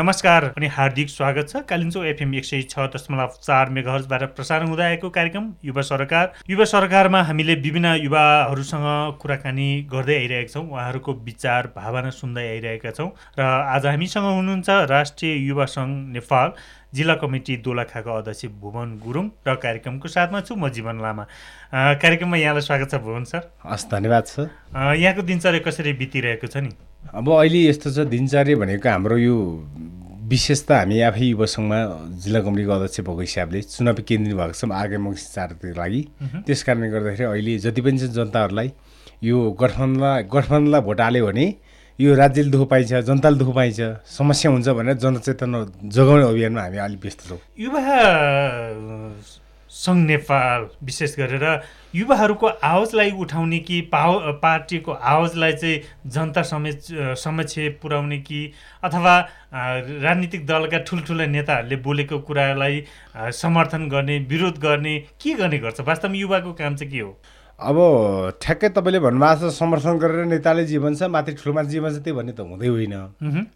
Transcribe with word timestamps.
नमस्कार 0.00 0.44
अनि 0.56 0.66
हार्दिक 0.66 1.08
स्वागत 1.10 1.48
छ। 1.48 1.60
कालिम्चो 1.68 2.02
एफएम 2.10 2.34
एक 2.34 2.44
सय 2.44 2.62
छ 2.62 2.86
दशमलव 2.92 3.32
चार 3.42 3.70
मेगाहर्जबाट 3.70 4.22
प्रसारण 4.36 4.68
हुँदै 4.68 4.84
आएको 4.84 5.10
कार्यक्रम 5.10 5.50
युवा 5.64 5.82
सरकार। 5.82 6.32
युवा 6.50 6.64
सरकारमा 6.64 7.22
हामीले 7.22 7.54
विभिन्न 7.60 7.92
युवाहरूसँग 8.00 9.18
कुराकानी 9.20 9.68
गर्दै 9.92 10.16
आइरहेका 10.16 10.52
छौँ। 10.52 10.64
उहाँहरूको 10.64 11.12
विचार 11.28 11.72
भावना 11.76 12.10
सुन्दै 12.16 12.48
आइरहेका 12.48 12.90
छौँ। 12.96 13.10
र 13.38 13.42
आज 13.76 13.86
हामीसँग 13.86 14.24
हुनुहुन्छ 14.24 14.68
राष्ट्रिय 14.88 15.36
युवा 15.48 15.64
सङ्घ 15.68 15.92
नेपाल। 16.16 16.48
जिल्ला 16.94 17.14
कमिटी 17.22 17.56
दोलाखाका 17.62 18.12
अध्यक्ष 18.18 18.44
भुवन 18.60 18.98
गुरुङ 18.98 19.26
र 19.46 19.54
कार्यक्रमको 19.62 20.08
साथमा 20.08 20.40
छु 20.42 20.54
म 20.54 20.68
जीवन 20.74 20.98
लामा। 20.98 21.24
कार्यक्रममा 22.02 22.36
यहाँलाई 22.36 22.62
स्वागत 22.66 22.90
छ 22.90 22.94
भुवन 22.98 23.24
सर। 23.30 23.42
हस् 23.62 23.86
धन्यवाद 23.90 24.24
सर। 24.26 24.46
यहाँको 24.98 25.22
दिनचर्या 25.22 25.60
कसरी 25.62 25.92
बितिरहेको 26.02 26.46
छ 26.50 26.56
नि? 26.66 26.70
अब 27.14 27.30
अहिले 27.30 27.60
यस्तो 27.70 27.90
छ 27.94 27.98
दिनचर्या 28.10 28.56
भनेको 28.58 28.88
हाम्रो 28.90 29.16
यो 29.22 29.36
विशेष 30.30 30.60
त 30.66 30.70
हामी 30.82 31.00
आफै 31.06 31.26
युवा 31.30 31.46
सङ्घमा 31.46 31.78
जिल्ला 32.26 32.40
कमिटीको 32.42 32.72
अध्यक्ष 32.74 33.00
भएको 33.06 33.22
हिसाबले 33.22 33.62
चुनावी 33.70 34.02
केन्द्रित 34.10 34.36
भएको 34.36 34.54
छौँ 34.58 34.70
आगामी 34.74 35.14
चारको 35.14 35.74
लागि। 35.78 36.02
त्यस 36.46 36.62
कारणले 36.66 36.88
गर्दाखेरि 36.90 37.26
अहिले 37.30 37.58
जति 37.70 37.80
पनि 37.86 37.98
छ 37.98 38.10
जनताहरूलाई 38.18 38.68
यो 39.22 39.36
गठबन्धनलाई 39.62 40.22
गठबन्धनलाई 40.26 40.80
भोट 40.86 41.00
हाल्यो 41.00 41.26
भने 41.26 41.46
यो 42.00 42.14
राज्यले 42.16 42.50
दुःख 42.50 42.68
पाइन्छ 42.68 42.92
जनताले 43.06 43.38
दुःख 43.38 43.54
पाइन्छ 43.54 43.80
समस्या 44.08 44.50
हुन्छ 44.50 44.68
भनेर 44.78 44.96
जनचेतना 45.04 45.58
जगाउने 45.84 46.24
अभियानमा 46.28 46.62
हामी 46.62 46.78
अलिक 46.78 47.00
व्यस्त 47.02 47.28
छौँ। 47.28 47.38
युवा 47.60 47.82
सङ्घ 49.70 50.00
नेपाल 50.06 50.66
विशेष 50.84 51.14
गरेर 51.18 51.44
युवाहरूको 51.94 52.46
आवाजलाई 52.46 53.10
उठाउने 53.20 53.58
कि 53.68 53.80
पाव 53.92 54.32
पार्टीको 54.42 54.92
आवाजलाई 54.92 55.52
चाहिँ 55.52 55.80
जनता 56.10 56.42
समेत 56.42 56.80
समक्ष 57.20 57.54
पुर्याउने 57.82 58.18
कि 58.18 58.40
अथवा 58.84 59.14
राजनीतिक 59.52 60.46
दलका 60.46 60.78
ठुल्ठुला 60.88 61.26
नेताहरूले 61.26 61.76
बोलेको 61.84 62.18
कुरालाई 62.18 62.84
समर्थन 63.36 63.88
गर्ने 63.88 64.18
विरोध 64.30 64.58
गर्ने 64.58 64.98
के 65.22 65.34
गर्ने 65.34 65.58
गर्छ? 65.58 65.80
वास्तवमा 65.80 66.16
युवाको 66.16 66.52
काम 66.52 66.76
चाहिँ 66.76 66.92
के 66.92 67.00
हो? 67.00 67.12
अब 67.60 67.76
ठ्याक्कै 68.40 68.68
तपाईँले 68.72 69.00
भन्नुभएको 69.00 69.48
छ 69.48 69.52
समर्थन 69.52 69.98
गरेर 70.00 70.24
नेताले 70.26 70.64
जे 70.64 70.78
भन्छ 70.80 71.02
माथि 71.12 71.32
ठुलो 71.36 71.62
जे 71.68 71.80
भन्छ 71.80 71.96
त्यही 72.00 72.16
भन्ने 72.16 72.32
त 72.32 72.40
हुँदै 72.40 72.68
होइन। 72.68 72.94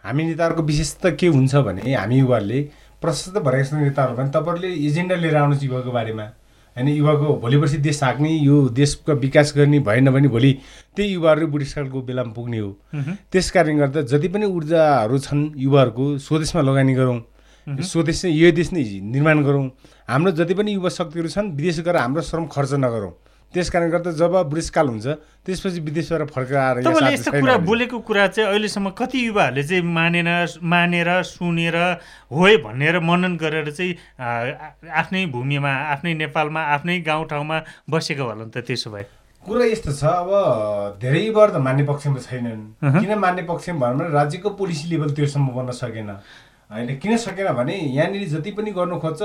हामी 0.05 0.23
नेताहरूको 0.25 0.63
विशेषता 0.63 1.11
के 1.17 1.27
हुन्छ 1.33 1.55
भने 1.65 1.95
हामी 1.95 2.19
युवाहरूले 2.19 2.61
प्रशस्त 3.03 3.37
भएका 3.41 3.77
नेताहरू 3.81 4.15
भने 4.17 4.31
तपाईँहरूले 4.31 4.71
एजेन्डा 4.87 5.17
लिएर 5.25 5.37
आउनुहोस् 5.37 5.65
युवाको 5.65 5.91
बारेमा। 5.91 6.27
होइन 6.77 6.89
युवाको 6.89 7.27
भोलि 7.41 7.57
पर्सि 7.61 7.77
देश 7.81 8.03
हाँक्ने 8.03 8.31
यो 8.45 8.57
देशको 8.77 9.13
विकास 9.25 9.53
गर्ने 9.57 9.79
भएन 9.89 10.11
भने 10.13 10.29
भोलि 10.29 10.53
त्यही 10.97 11.13
युवाहरू 11.13 11.47
बुढेसकालको 11.49 12.03
बेलामा 12.03 12.33
पुग्ने 12.37 12.59
हो। 12.59 12.71
त्यस 13.33 13.51
कारणले 13.51 13.79
गर्दा 13.81 14.01
जति 14.05 14.29
पनि 14.29 14.47
ऊर्जाहरू 14.47 15.19
छन् 15.19 15.43
युवाहरूको 15.57 16.05
स्वदेशमा 16.19 16.63
लगानी 16.63 16.95
गरौँ। 16.95 17.21
स्वदेश 17.67 18.25
यो 18.27 18.51
देश 18.53 18.73
नै 18.73 18.85
निर्माण 19.01 19.43
गरौँ। 19.45 19.65
हाम्रो 20.09 20.31
जति 20.37 20.55
पनि 20.55 20.73
युवा 20.75 20.91
शक्तिहरू 20.93 21.29
छन् 21.31 21.55
विदेश 21.57 21.81
गएर 21.81 21.97
हाम्रो 21.97 22.23
श्रम 22.23 22.47
खर्च 22.53 22.73
नगरौँ। 22.77 23.13
त्यस 23.55 23.71
कारणले 23.71 23.91
गर्दा 23.91 24.11
जब 24.19 24.35
बुढेसकाल 24.51 24.87
हुन्छ 24.89 25.07
त्यसपछि 25.47 25.81
विदेशबाट 25.87 26.31
फर्केर 26.35 26.57
आएर 26.59 26.77
तपाईँले 26.83 27.13
यस्तो 27.15 27.31
कुरा 27.39 27.57
बोलेको 27.63 27.99
कुरा 28.03 28.27
चाहिँ 28.35 28.51
अहिलेसम्म 28.51 28.91
कति 28.99 29.19
युवाहरूले 29.27 29.63
चाहिँ 29.63 29.83
मानेन 29.95 30.31
मानेर 30.75 31.11
सुनेर 31.23 31.77
हो 32.35 32.47
भनेर 32.67 32.99
मनन 33.01 33.37
गरेर 33.39 33.71
चाहिँ 33.71 33.95
आफ्नै 34.91 35.27
भूमिमा 35.31 35.73
आफ्नै 35.95 36.15
नेपालमा 36.15 36.63
आफ्नै 36.75 36.99
गाउँठाउँमा 37.07 37.59
बसेको 37.91 38.25
होला 38.25 38.45
नि 38.45 38.51
त 38.51 38.67
त्यसो 38.67 38.91
भए। 38.91 39.07
कुरा 39.47 39.65
यस्तो 39.71 39.93
छ 39.93 40.03
अब 40.03 40.99
धेरै 41.01 41.21
युवाहरू 41.21 41.53
त 41.53 41.57
मान्ने 41.63 41.85
पक्षमा 41.85 42.19
छैनन्। 42.27 42.63
किन 42.81 43.13
मान्ने 43.15 43.43
पक्षमा 43.45 43.79
भन्यो 43.79 43.99
भने 43.99 44.13
राज्यको 44.19 44.51
पोलिसी 44.59 44.89
लेभल 44.91 45.11
त्योसम्म 45.15 45.49
बन्न 45.55 45.71
सकेन। 45.71 46.11
होइन 46.73 46.97
किन 46.99 47.17
सकेन 47.23 47.53
भने 47.53 47.75
यहाँनिर 47.93 48.25
जति 48.35 48.51
पनि 48.57 48.71
गर्नु 48.73 48.99
खोज्छ 48.99 49.23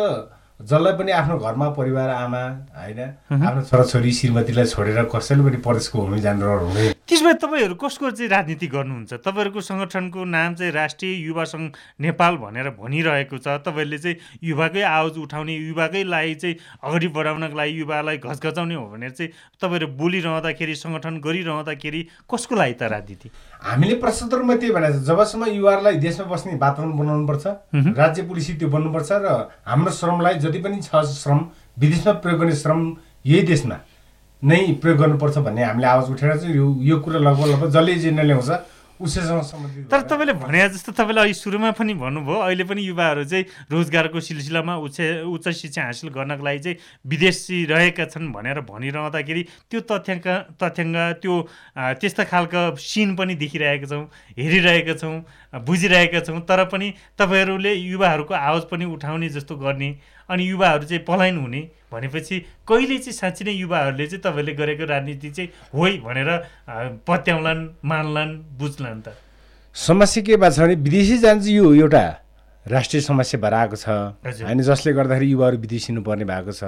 जसलाई 0.59 0.93
पनि 0.99 1.11
आफ्नो 1.15 1.37
घरमा 1.39 1.67
परिवार 1.71 2.09
आमा 2.09 2.41
होइन 2.75 2.99
आफ्नो 3.31 3.61
छोराछोरी 3.63 4.11
श्रीमतीलाई 4.11 4.65
छोडेर 4.67 5.03
कसैले 5.07 5.43
पनि 5.43 5.57
प्रदेशको 5.63 5.95
भूमि 5.99 6.19
जानु 6.19 6.43
हुँदैन। 6.43 6.93
त्यसो 7.07 7.25
भए 7.25 7.33
तपाईँहरू 7.39 7.75
कसको 7.79 8.11
चाहिँ 8.11 8.29
राजनीति 8.29 8.67
गर्नुहुन्छ? 8.67 9.13
तपाईँहरूको 9.23 9.61
सङ्गठनको 9.63 10.19
नाम 10.19 10.55
चाहिँ 10.59 10.71
राष्ट्रिय 10.75 11.13
युवा 11.31 11.43
सङ्घ 11.47 11.71
नेपाल 12.03 12.33
भनेर 12.43 12.69
भनिरहेको 12.75 13.37
छ। 13.39 13.47
तपाईँहरूले 13.63 13.97
चाहिँ 14.03 14.17
युवाकै 14.43 14.83
आवाज 14.83 15.17
उठाउने 15.23 15.55
युवाकै 15.55 16.03
लागि 16.03 16.35
चाहिँ 16.35 16.55
अगाडि 16.83 17.07
बढाउनको 17.07 17.55
लागि 17.55 17.79
युवालाई 17.79 18.17
घचघचाउने 18.19 18.75
हो 18.75 18.85
भनेर 18.91 19.11
चाहिँ 19.15 19.31
तपाईँहरू 19.63 19.87
बोलिरहँदाखेरि 19.95 20.75
सङ्गठन 20.75 21.23
गरिरहँदाखेरि 21.23 22.01
कसको 22.27 22.55
लागि 22.55 22.75
त 22.75 22.91
राजनीति? 22.91 23.27
हामीले 23.61 23.95
प्रशस्तरमा 23.99 24.55
त्यही 24.55 24.73
भनेको 24.73 24.99
छ 24.99 25.05
जबसम्म 25.05 25.45
युवाहरूलाई 25.49 25.95
देशमा 25.99 26.25
बस्ने 26.27 26.55
वातावरण 26.57 26.91
बनाउनुपर्छ 26.97 27.47
राज्य 27.97 28.21
पुलिसी 28.23 28.53
त्यो 28.55 28.69
बन्नुपर्छ 28.69 29.11
र 29.13 29.33
हाम्रो 29.67 29.91
श्रमलाई 29.91 30.35
जति 30.39 30.59
पनि 30.63 30.81
छ 30.81 31.03
श्रम 31.13 31.39
विदेशमा 31.77 32.13
प्रयोग 32.23 32.39
गर्ने 32.39 32.55
श्रम 32.55 32.79
यही 33.25 33.41
देशमा 33.47 33.79
नै 34.41 34.59
प्रयोग 34.81 34.97
गर्नुपर्छ 34.99 35.37
भन्ने 35.39 35.63
हामीले 35.63 35.87
आवाज 35.87 36.11
उठेर 36.11 36.35
चाहिँ 36.37 36.55
यो 36.55 36.67
यो 36.83 36.99
कुरा 37.03 37.19
लगभग 37.19 37.47
लगभग 37.47 37.69
जसले 37.69 37.93
एजेन्डा 37.93 38.23
ल्याउँछ 38.23 38.49
तर 38.99 40.01
तपाईँले 40.11 40.33
भने 40.43 40.59
जस्तो 40.75 40.91
तपाईँले 40.91 41.21
अहिले 41.21 41.33
सुरुमा 41.33 41.71
पनि 41.71 41.93
भन्नुभयो 42.03 42.35
अहिले 42.35 42.63
पनि 42.67 42.81
युवाहरू 42.83 43.23
चाहिँ 43.23 43.45
रोजगारको 43.71 44.19
सिलसिलामा 44.19 44.75
उच्च 44.75 45.23
उच्च 45.23 45.47
शिक्षा 45.55 45.83
हासिल 45.87 46.09
गर्नको 46.11 46.43
लागि 46.43 46.59
चाहिँ 46.59 46.77
विदेशी 47.07 47.57
रहेका 47.71 48.05
छन् 48.11 48.27
भनेर 48.35 48.59
भनिरहँदाखेरि 48.67 49.43
त्यो 49.71 49.79
तथ्याङ्क 49.87 50.27
तथ्याङ्क 50.59 51.23
त्यो 51.23 51.33
त्यस्ता 51.95 52.23
खालको 52.27 52.75
सिन 52.75 53.15
पनि 53.15 53.39
देखिरहेका 53.39 53.87
छौँ 53.87 54.03
हेरिरहेका 54.35 54.93
छौँ। 54.99 55.15
बुझिरहेका 55.53 56.19
छौँ 56.19 56.39
तर 56.41 56.63
पनि 56.65 56.93
तपाईँहरूले 57.17 57.73
युवाहरूको 57.73 58.33
आवाज 58.33 58.63
पनि 58.71 58.85
उठाउने 58.85 59.29
जस्तो 59.29 59.55
गर्ने 59.55 59.89
अनि 60.29 60.49
युवाहरू 60.49 60.83
चाहिँ 60.83 61.03
पलायन 61.05 61.37
हुने 61.37 61.61
भनेपछि 61.91 62.39
कहिले 62.67 62.97
चाहिँ 62.97 63.13
साँच्ची 63.13 63.43
नै 63.45 63.51
युवाहरूले 63.51 64.07
चाहिँ 64.07 64.21
तपाईँले 64.21 64.53
गरेको 64.53 64.85
राजनीति 64.85 65.29
चाहिँ 65.29 65.49
होइ 65.73 65.97
भनेर 66.05 66.29
पत्याउलान् 67.07 67.67
मान्लान् 67.85 68.37
बुझ्लान् 68.57 69.01
त? 69.01 69.17
समस्या 69.75 70.23
के 70.23 70.37
भएको 70.37 70.55
छ 70.55 70.59
भने 70.59 70.75
विदेशी 70.75 71.17
जान्छ 71.17 71.47
यो 71.47 71.73
एउटा 71.73 72.03
राष्ट्रिय 72.65 73.01
समस्या 73.01 73.39
भएर 73.41 73.53
आएको 73.53 73.75
छ 73.75 73.89
होइन 74.41 74.61
जसले 74.61 74.93
गर्दाखेरि 74.93 75.31
युवाहरू 75.31 75.57
विदेशिनु 75.57 76.01
पर्ने 76.01 76.25
भएको 76.25 76.51
छ। 76.51 76.63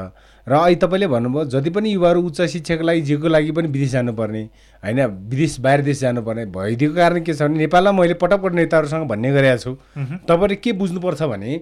र 0.47 0.53
अहिले 0.53 0.75
तपाईँले 0.75 1.07
भन्नुभयो 1.07 1.45
जति 1.51 1.69
पनि 1.69 1.93
युवाहरू 1.93 2.21
उच्च 2.21 2.41
शिक्षाको 2.41 2.83
लागि 2.83 3.01
जेको 3.01 3.27
लागि 3.27 3.51
पनि 3.51 3.67
विदेश 3.67 3.91
जानुपर्ने 3.91 4.43
होइन 4.83 5.05
विदेश 5.29 5.59
बाहिर 5.59 5.81
देश 5.81 5.99
जानुपर्ने 5.99 6.45
भइदिएको 6.47 6.95
कारण 6.95 7.23
के 7.23 7.33
छ 7.33 7.41
भने 7.43 7.57
नेपालमा 7.57 7.91
मैले 7.91 8.13
पटक 8.13 8.41
पटक 8.41 8.55
नेताहरूसँग 8.55 9.07
भन्ने 9.07 9.31
गरेका 9.31 9.57
छु। 9.57 9.75
तपाईँले 10.25 10.55
के 10.57 10.71
बुझ्नुपर्छ 10.73 11.21
भने 11.23 11.57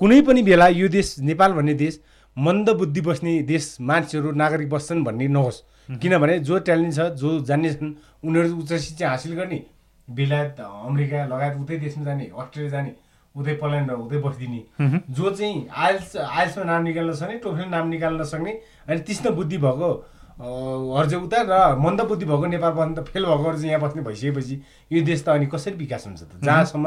कुनै 0.00 0.20
पनि 0.22 0.42
बेला 0.42 0.68
यो 0.74 0.88
देश 0.90 1.18
नेपाल 1.22 1.52
भन्ने 1.52 1.74
देश 1.74 2.00
मन्द 2.36 2.70
बुद्धि 2.78 3.00
बस्ने 3.00 3.42
देश 3.44 3.76
मान्छेहरू 3.80 4.32
नागरिक 4.34 4.70
बस्छन् 4.70 5.04
भन्ने 5.04 5.28
नहोस्। 5.28 5.62
किनभने 6.00 6.38
जो 6.40 6.58
ट्यालेन्ट 6.58 6.94
छ 6.94 7.06
जो 7.16 7.38
जान्ने 7.44 7.72
छन् 7.74 7.94
उनीहरू 8.24 8.56
उच्च 8.58 8.72
शिक्षा 8.72 9.08
हासिल 9.08 9.34
गर्ने 9.34 9.62
बेलायत 10.08 10.60
अमेरिका 10.60 11.24
लगायत 11.26 11.56
उतै 11.60 11.76
देशमा 11.78 12.04
जाने 12.04 12.24
अस्ट्रेलिया 12.34 12.70
जाने 12.70 12.92
उतै 13.34 13.54
पल्यान्ड 13.62 13.90
उतै 13.90 14.18
बसिदिने 14.22 15.00
जो 15.10 15.30
चाहिँ 15.30 15.66
आइल्स 15.70 16.16
आइल्समा 16.16 16.64
नाम 16.64 16.82
निकाल्न 16.82 17.12
सक्ने 17.14 17.36
टोफीमा 17.44 17.68
नाम 17.70 17.88
निकाल्न 17.88 18.24
सक्ने 18.32 18.52
अनि 18.88 19.00
तीक्ष्ण 19.06 19.30
बुद्धि 19.34 19.58
भएको 19.58 19.90
अर्ज 20.40 21.14
उता 21.14 21.42
र 21.46 21.76
मन्द 21.78 22.00
बुद्धि 22.10 22.26
भएको 22.26 22.46
नेपाल 22.46 22.72
फेल 23.04 23.24
भएकोहरू 23.24 23.56
चाहिँ 23.56 23.70
यहाँ 23.70 23.80
बस्ने 23.80 24.02
भइसकेपछि 24.02 24.60
यो 24.92 25.02
देश 25.04 25.24
त 25.24 25.28
अनि 25.28 25.46
कसरी 25.46 25.74
विकास 25.76 26.06
हुन्छ 26.06 26.22
त? 26.22 26.32
जहाँसम्म 26.42 26.86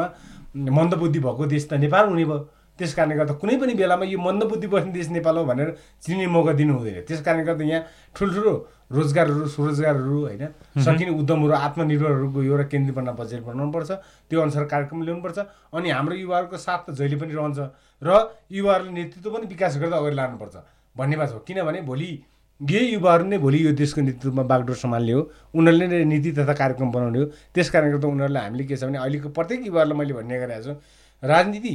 मन्द 0.74 0.94
बुद्धि 1.00 1.20
भएको 1.20 1.46
देश 1.46 1.68
त 1.70 1.74
नेपाल 1.80 2.10
हुने 2.10 2.26
भयो। 2.26 2.50
त्यस 2.80 2.94
कारणले 2.96 3.16
गर्दा 3.16 3.34
कुनै 3.38 3.56
पनि 3.62 3.74
बेलामा 3.74 4.06
यो 4.06 4.20
मन्दबुद्धि 4.20 4.68
बस्ने 4.68 4.92
देश 4.92 5.08
नेपाल 5.14 5.38
हो 5.38 5.44
भनेर 5.46 5.70
चिन्ने 6.02 6.28
मौका 6.28 6.54
दिनु 6.58 6.74
हुँदैन। 6.74 7.06
त्यस 7.08 7.22
कारणले 7.22 7.46
गर्दा 7.46 7.64
यहाँ 7.64 7.82
ठुल्ठुलो 8.16 8.54
रोजगारहरू 8.94 9.48
स्वरोजगारहरू 9.48 10.20
होइन 10.26 10.44
सकिने 10.82 11.12
उद्यमहरू 11.22 11.54
आत्मनिर्भरहरूको 11.54 12.40
एउटा 12.44 12.66
केन्द्रीय 12.74 12.96
बन्न 12.98 13.10
बजेट 13.14 13.42
बनाउनुपर्छ 13.46 13.92
त्यो 14.30 14.42
अनुसार 14.42 14.64
कार्यक्रम 14.74 15.02
ल्याउनुपर्छ 15.04 15.40
अनि 15.74 15.90
हाम्रो 15.90 16.16
युवाहरूको 16.16 16.58
साथ 16.58 16.90
त 16.90 16.98
जहिले 16.98 17.18
पनि 17.22 17.34
रहन्छ 17.34 17.60
र 18.02 18.10
युवाहरूले 18.52 18.92
नेतृत्व 18.92 19.30
पनि 19.30 19.46
विकास 19.54 19.78
गर्दा 19.78 19.98
अगाडि 19.98 20.16
लानुपर्छ। 20.16 20.56
भन्ने 20.96 21.16
बात 21.18 21.32
हो। 21.34 21.40
किनभने 21.48 21.82
भोलि 21.82 22.10
यही 22.62 22.88
युवाहरू 22.94 23.26
नै 23.26 23.38
भोलि 23.38 23.66
यो 23.66 23.72
देशको 23.74 24.02
नेतृत्वमा 24.02 24.44
बागडोर 24.44 24.76
सम्हाल्ने 24.78 25.14
हो। 25.14 25.22
उनीहरूले 25.58 25.88
नै 25.88 26.04
नीति 26.06 26.32
तथा 26.38 26.54
कार्यक्रम 26.54 26.92
बनाउने 26.92 27.20
हो। 27.20 27.26
त्यस 27.54 27.70
कारणले 27.70 27.92
गर्दा 27.94 28.08
उनीहरूलाई 28.08 28.44
हामीले 28.44 28.64
के 28.66 28.78
छ 28.78 28.84
भने 28.86 28.98
अहिलेको 28.98 29.30
प्रत्येक 29.30 29.66
युवाहरूलाई 29.68 29.98
मैले 29.98 30.14
भन्ने 30.14 30.38
गरेको 30.40 30.62
छु। 30.64 30.74
राजनीति 31.24 31.74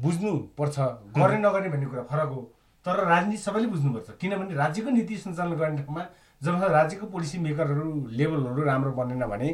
बुझ्नुपर्छ 0.00 0.78
गर्ने 1.16 1.38
नगर्ने 1.38 1.68
भन्ने 1.68 1.86
कुरा 1.86 2.02
फरक 2.10 2.28
हो। 2.28 2.40
तर 2.86 3.04
राजनीति 3.06 3.42
सबैले 3.42 3.66
बुझ्नुपर्छ 3.66 4.10
किनभने 4.20 4.54
राज्यको 4.54 4.90
नीति 4.90 5.16
सञ्चालन 5.16 5.54
गर्ने 5.54 5.82
ठाउँमा 5.82 6.06
जबसम्म 6.42 6.72
राज्यको 6.72 7.06
पोलिसी 7.06 7.38
मेकरहरू 7.38 8.06
लेभलहरू 8.10 8.62
राम्रो 8.64 8.92
बनेन 8.92 9.24
भने 9.26 9.48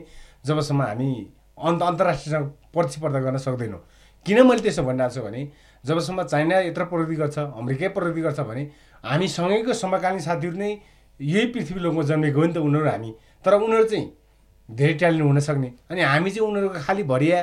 जबसम्म 0.47 0.83
हामी 0.83 1.11
अन्त 1.59 1.83
अन्तर्राष्ट्रियसँग 1.83 2.47
प्रतिस्पर्धा 2.73 3.21
गर्न 3.21 3.37
सक्दैनौँ। 3.37 3.81
किन 4.27 4.47
मैले 4.47 4.63
त्यसो 4.63 4.83
भनिरहेको 4.83 5.15
छु 5.15 5.23
भने 5.23 5.41
जबसम्म 5.85 6.23
चाइना 6.23 6.59
यत्र 6.61 6.85
प्रगति 6.85 7.15
गर्छ 7.17 7.39
अमेरिकै 7.39 7.89
प्रगति 7.89 8.21
गर्छ 8.21 8.41
भने 8.41 8.63
हामी 9.05 9.29
सँगैको 9.29 9.73
समकालीन 9.75 10.21
साथीहरू 10.21 10.57
नै 10.57 10.71
यही 11.21 11.47
पृथ्वी 11.53 11.81
लोकमा 11.81 12.03
जन्मेको 12.03 12.41
हो 12.41 12.47
नि 12.47 12.53
त 12.53 12.59
उनीहरू 12.59 12.89
हामी। 12.89 13.11
तर 13.45 13.55
उनीहरू 13.55 13.85
चाहिँ 13.85 14.07
धेरै 14.69 14.95
ट्यालेन्ट 14.95 15.27
हुन 15.27 15.41
सक्ने। 15.41 15.73
अनि 15.91 16.03
हामी 16.03 16.31
चाहिँ 16.31 16.49
उनीहरूको 16.49 16.81
खालि 16.87 17.03
भरिया 17.03 17.39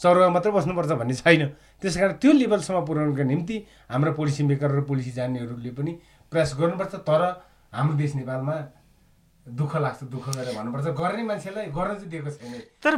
चौरमा 0.00 0.28
मात्रै 0.28 0.52
बस्नुपर्छ 0.52 0.92
भन्ने 1.00 1.14
छैन। 1.14 1.42
त्यस 1.82 1.96
कारण 1.96 2.12
त्यो 2.22 2.32
लेभलसम्म 2.32 2.84
पुर्याउनुको 2.86 3.22
निम्ति 3.22 3.56
हाम्रो 3.90 4.12
पोलिसी 4.18 4.42
मेकर 4.48 4.70
र 4.70 4.80
पोलिसी 4.88 5.10
जान्नेहरूले 5.18 5.70
पनि 5.76 5.92
प्रयास 6.32 6.50
गर्नुपर्छ 6.60 6.94
तर 7.04 7.22
हाम्रो 7.72 7.94
देश 7.96 8.14
नेपालमा 8.16 8.56
दुःख 9.46 9.76
लाग्छ 9.76 10.04
दुःख 10.10 10.26
गरेर 10.36 10.54
भन्नुपर्छ। 10.58 10.86
गर्ने 10.98 11.22
मान्छेलाई 11.22 11.66
गर्न 11.70 11.94
चाहिँ 11.94 12.10
दिएको 12.10 12.30
छैन। 12.30 12.52
तर 12.82 12.92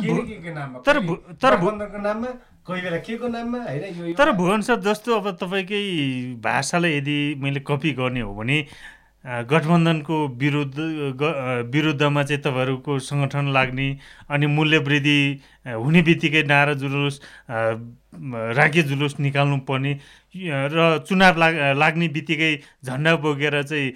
नाममा 0.55 0.79
तर 0.87 0.97
तर 1.43 1.53
गठबन्धनको 1.57 1.99
नाममा 1.99 2.31
कोही 2.65 2.81
बेला 2.83 2.99
के 3.05 3.17
को 3.19 3.29
नाममा 3.29 3.59
होइन 3.69 4.15
तर 4.17 4.33
भुवन 4.33 4.61
सर 4.65 4.81
जस्तो 4.81 5.17
अब 5.19 5.27
तपाईँकै 5.43 5.83
भाषालाई 6.41 6.93
यदि 6.97 7.19
मैले 7.43 7.61
कपी 7.69 7.91
गर्ने 8.01 8.21
हो 8.21 8.33
भने 8.35 8.59
गठबन्धनको 9.29 10.17
विरुद्ध 10.37 10.79
विरुद्धमा 11.69 12.23
चाहिँ 12.23 12.43
तपाईँहरूको 12.43 12.99
सङ्गठन 13.03 13.53
लाग्ने 13.53 13.89
अनि 14.29 14.47
मूल्य 14.49 14.79
वृद्धि 14.81 15.19
हुने 15.77 16.03
बित्तिकै 16.03 16.43
नारा 16.45 16.73
जुलुस 16.75 17.21
रागे 18.57 18.83
जुलुस 18.85 19.19
निकाल्नु 19.21 19.59
पर्ने 19.69 19.93
र 20.47 21.05
चुनाव 21.09 21.39
लाग 21.39 21.55
लाग्ने 21.77 22.09
बित्तिकै 22.09 22.55
झन्डा 22.85 23.15
बोकेर 23.17 23.63
चाहिँ 23.63 23.91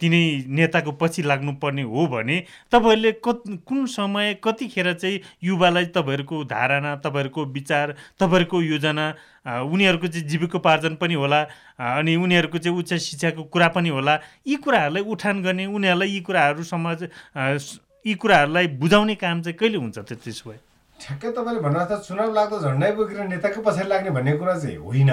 तिनै 0.00 0.22
नेताको 0.46 0.92
पछि 0.92 1.22
लाग्नुपर्ने 1.22 1.82
हो 1.82 2.06
भने 2.06 2.38
तपाईँहरूले 2.70 3.12
कत 3.24 3.42
कुन 3.66 3.86
समय 3.86 4.34
कतिखेर 4.44 4.92
चाहिँ 4.92 5.20
युवालाई 5.42 5.84
तपाईँहरूको 5.96 6.44
धारणा 6.44 6.94
तपाईँहरूको 6.96 7.44
विचार 7.44 7.94
तपाईँहरूको 8.20 8.62
योजना 8.62 9.08
उनीहरूको 9.64 10.06
चाहिँ 10.06 10.28
जीविकोपार्जन 10.28 10.94
पनि 10.94 11.14
होला 11.14 11.42
अनि 11.78 12.16
उनीहरूको 12.16 12.58
चाहिँ 12.58 12.78
उच्च 12.78 12.94
शिक्षाको 12.94 13.42
कुरा 13.44 13.68
पनि 13.68 13.88
होला 13.88 14.20
यी 14.46 14.56
कुराहरूलाई 14.56 15.02
उठान 15.02 15.42
गर्ने 15.42 15.66
उनीहरूलाई 15.66 16.08
यी 16.08 16.20
कुराहरू 16.20 16.62
समाज 16.62 17.08
यी 18.06 18.14
कुराहरूलाई 18.14 18.66
बुझाउने 18.78 19.14
काम 19.14 19.42
चाहिँ 19.42 19.56
कहिले 19.56 19.78
हुन्छ 19.78 19.98
त 19.98 20.12
त्यसो 20.12 20.50
भए? 20.50 20.67
ठ्याक्कै 21.00 21.30
तपाईँले 21.32 21.60
भन्नु 21.62 21.84
त 21.86 22.02
चुनाव 22.02 22.32
लाग्दा 22.34 22.58
झन्डै 22.58 22.90
बोकेर 22.98 23.18
नेताको 23.30 23.60
पछाडि 23.62 23.88
लाग्ने 23.88 24.10
भन्ने 24.10 24.32
कुरा 24.36 24.54
चाहिँ 24.58 24.76
होइन। 24.76 25.10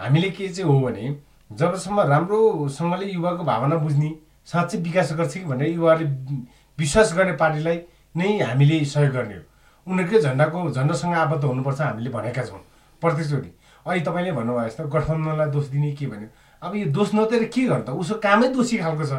हामीले 0.00 0.30
के 0.30 0.48
चाहिँ 0.48 0.70
हो 0.70 0.80
भने 0.80 1.04
जबसम्म 1.50 2.00
राम्रोसँगले 2.08 3.06
युवाको 3.12 3.44
भावना 3.44 3.76
बुझ्ने 3.84 4.10
साँच्चै 4.48 4.78
विकास 4.80 5.12
गर्छ 5.12 5.34
कि 5.34 5.44
भनेर 5.44 5.68
युवाहरूले 5.76 6.36
विश्वास 6.78 7.12
गर्ने 7.16 7.32
पार्टीलाई 7.36 7.78
नै 8.16 8.28
हामीले 8.40 8.84
सहयोग 8.84 9.12
गर्ने 9.12 9.34
हो। 9.34 9.42
उनीहरूकै 9.86 10.18
झन्डाको 10.20 10.70
झन्डासँग 10.70 11.14
आबद्ध 11.14 11.44
हुनुपर्छ 11.44 11.80
हामीले 11.80 12.10
भनेका 12.10 12.42
छौँ। 12.48 12.60
प्रत्येकचोटि 13.02 13.50
अहिले 13.86 14.04
तपाईँले 14.04 14.32
भन्नुभयो 14.32 14.68
जस्तो 14.68 14.88
गठबन्धनलाई 14.88 15.48
दोष 15.52 15.66
दिने 15.68 15.92
के 15.92 16.06
भन्यो? 16.08 16.28
अब 16.62 16.74
यो 16.74 16.86
दोष 16.88 17.08
नदिएर 17.14 17.44
के 17.52 17.62
गर्नु 17.68 17.84
त? 17.84 17.90
उसको 17.92 18.16
कामै 18.24 18.48
दोषी 18.56 18.76
खालको 18.80 19.04
छ। 19.04 19.12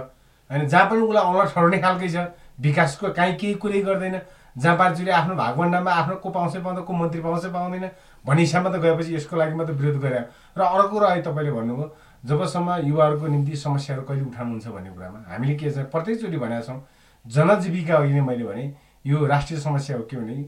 होइन 0.50 0.68
जहाँ 0.68 0.86
पनि 0.90 1.02
उसलाई 1.06 1.24
औँला 1.24 1.46
ठहराउने 1.46 1.78
खालकै 1.78 2.10
छ। 2.10 2.18
विकासको 2.58 3.14
काहीँ 3.14 3.36
केही 3.38 3.54
कुरै 3.62 3.82
गर्दैन। 3.86 4.16
जहाँ 4.56 4.78
पार्टीले 4.78 5.12
आफ्नो 5.12 5.36
भागभण्डामा 5.36 5.92
आफ्नो 5.92 6.16
को 6.16 6.30
पाउँछ 6.30 6.56
पाउँदैन 6.58 6.84
को 6.84 6.94
मन्त्री 6.94 7.22
पाउँछ 7.22 7.46
पाउँदैन 7.46 7.90
भन्ने 8.26 8.42
हिसाबमा 8.42 8.70
त 8.72 8.82
गएपछि 8.82 9.16
यसको 9.16 9.36
लागि 9.36 9.56
मात्रै 9.56 9.76
विरोध 9.76 10.02
गरे। 10.02 10.20
र 10.58 10.62
अर्को 10.62 10.90
कुरा 10.90 11.08
अहिले 11.08 11.24
तपाईँले 11.24 11.52
भन्नुभयो 11.52 11.88
जबसम्म 12.24 12.70
युवाहरूको 12.88 13.28
निम्ति 13.28 13.56
समस्याहरू 13.56 14.04
कहिले 14.08 14.26
उठाउनुहुन्छ 14.26 14.68
भन्ने 14.68 14.90
कुरामा 14.96 15.20
हामीले 15.30 15.56
के 15.56 15.72
छ 15.72 15.78
प्रत्येकचोटि 15.92 16.38
भनेका 16.38 16.62
छौँ 16.62 16.80
जनजीविका 17.26 17.96
अघि 17.96 18.14
नै 18.14 18.22
मैले 18.22 18.44
भने 18.46 18.64
यो 19.06 19.26
राष्ट्रिय 19.26 19.60
समस्या 19.60 19.98
हो 19.98 20.04
के 20.10 20.18
भने 20.18 20.46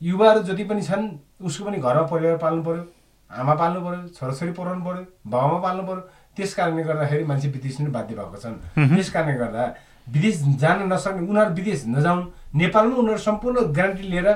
युवाहरू 0.00 0.40
जति 0.48 0.64
पनि 0.64 0.82
छन् 0.82 1.08
उसको 1.44 1.64
पनि 1.64 1.78
घरमा 1.78 2.02
परिवार 2.08 2.36
पाल्नु 2.40 2.62
पऱ्यो 2.64 2.82
आमा 3.30 3.54
पाल्नु 3.54 3.80
पऱ्यो 3.84 4.08
छोराछोरी 4.16 4.52
पढाउनु 4.56 4.84
पऱ्यो 4.84 5.04
बाबामा 5.30 5.58
पाल्नु 5.60 5.82
पऱ्यो 5.86 6.02
त्यस 6.36 6.54
कारणले 6.54 6.82
गर्दाखेरि 6.82 7.24
मान्छे 7.24 7.48
विदेश 7.48 7.76
पनि 7.76 7.90
बाध्य 7.94 8.14
भएको 8.14 8.36
छन्। 8.42 8.56
त्यस 8.96 9.10
कारणले 9.12 9.36
गर्दा 9.38 9.62
विदेश 10.06 10.36
जान 10.58 10.78
नसक्ने 10.92 11.26
उनीहरू 11.28 11.54
विदेश 11.54 11.84
नजाउन्। 11.88 12.24
नेपालमा 12.56 12.96
उनीहरू 12.96 13.18
सम्पूर्ण 13.18 13.56
ग्यारेन्टी 13.76 14.04
लिएर 14.08 14.28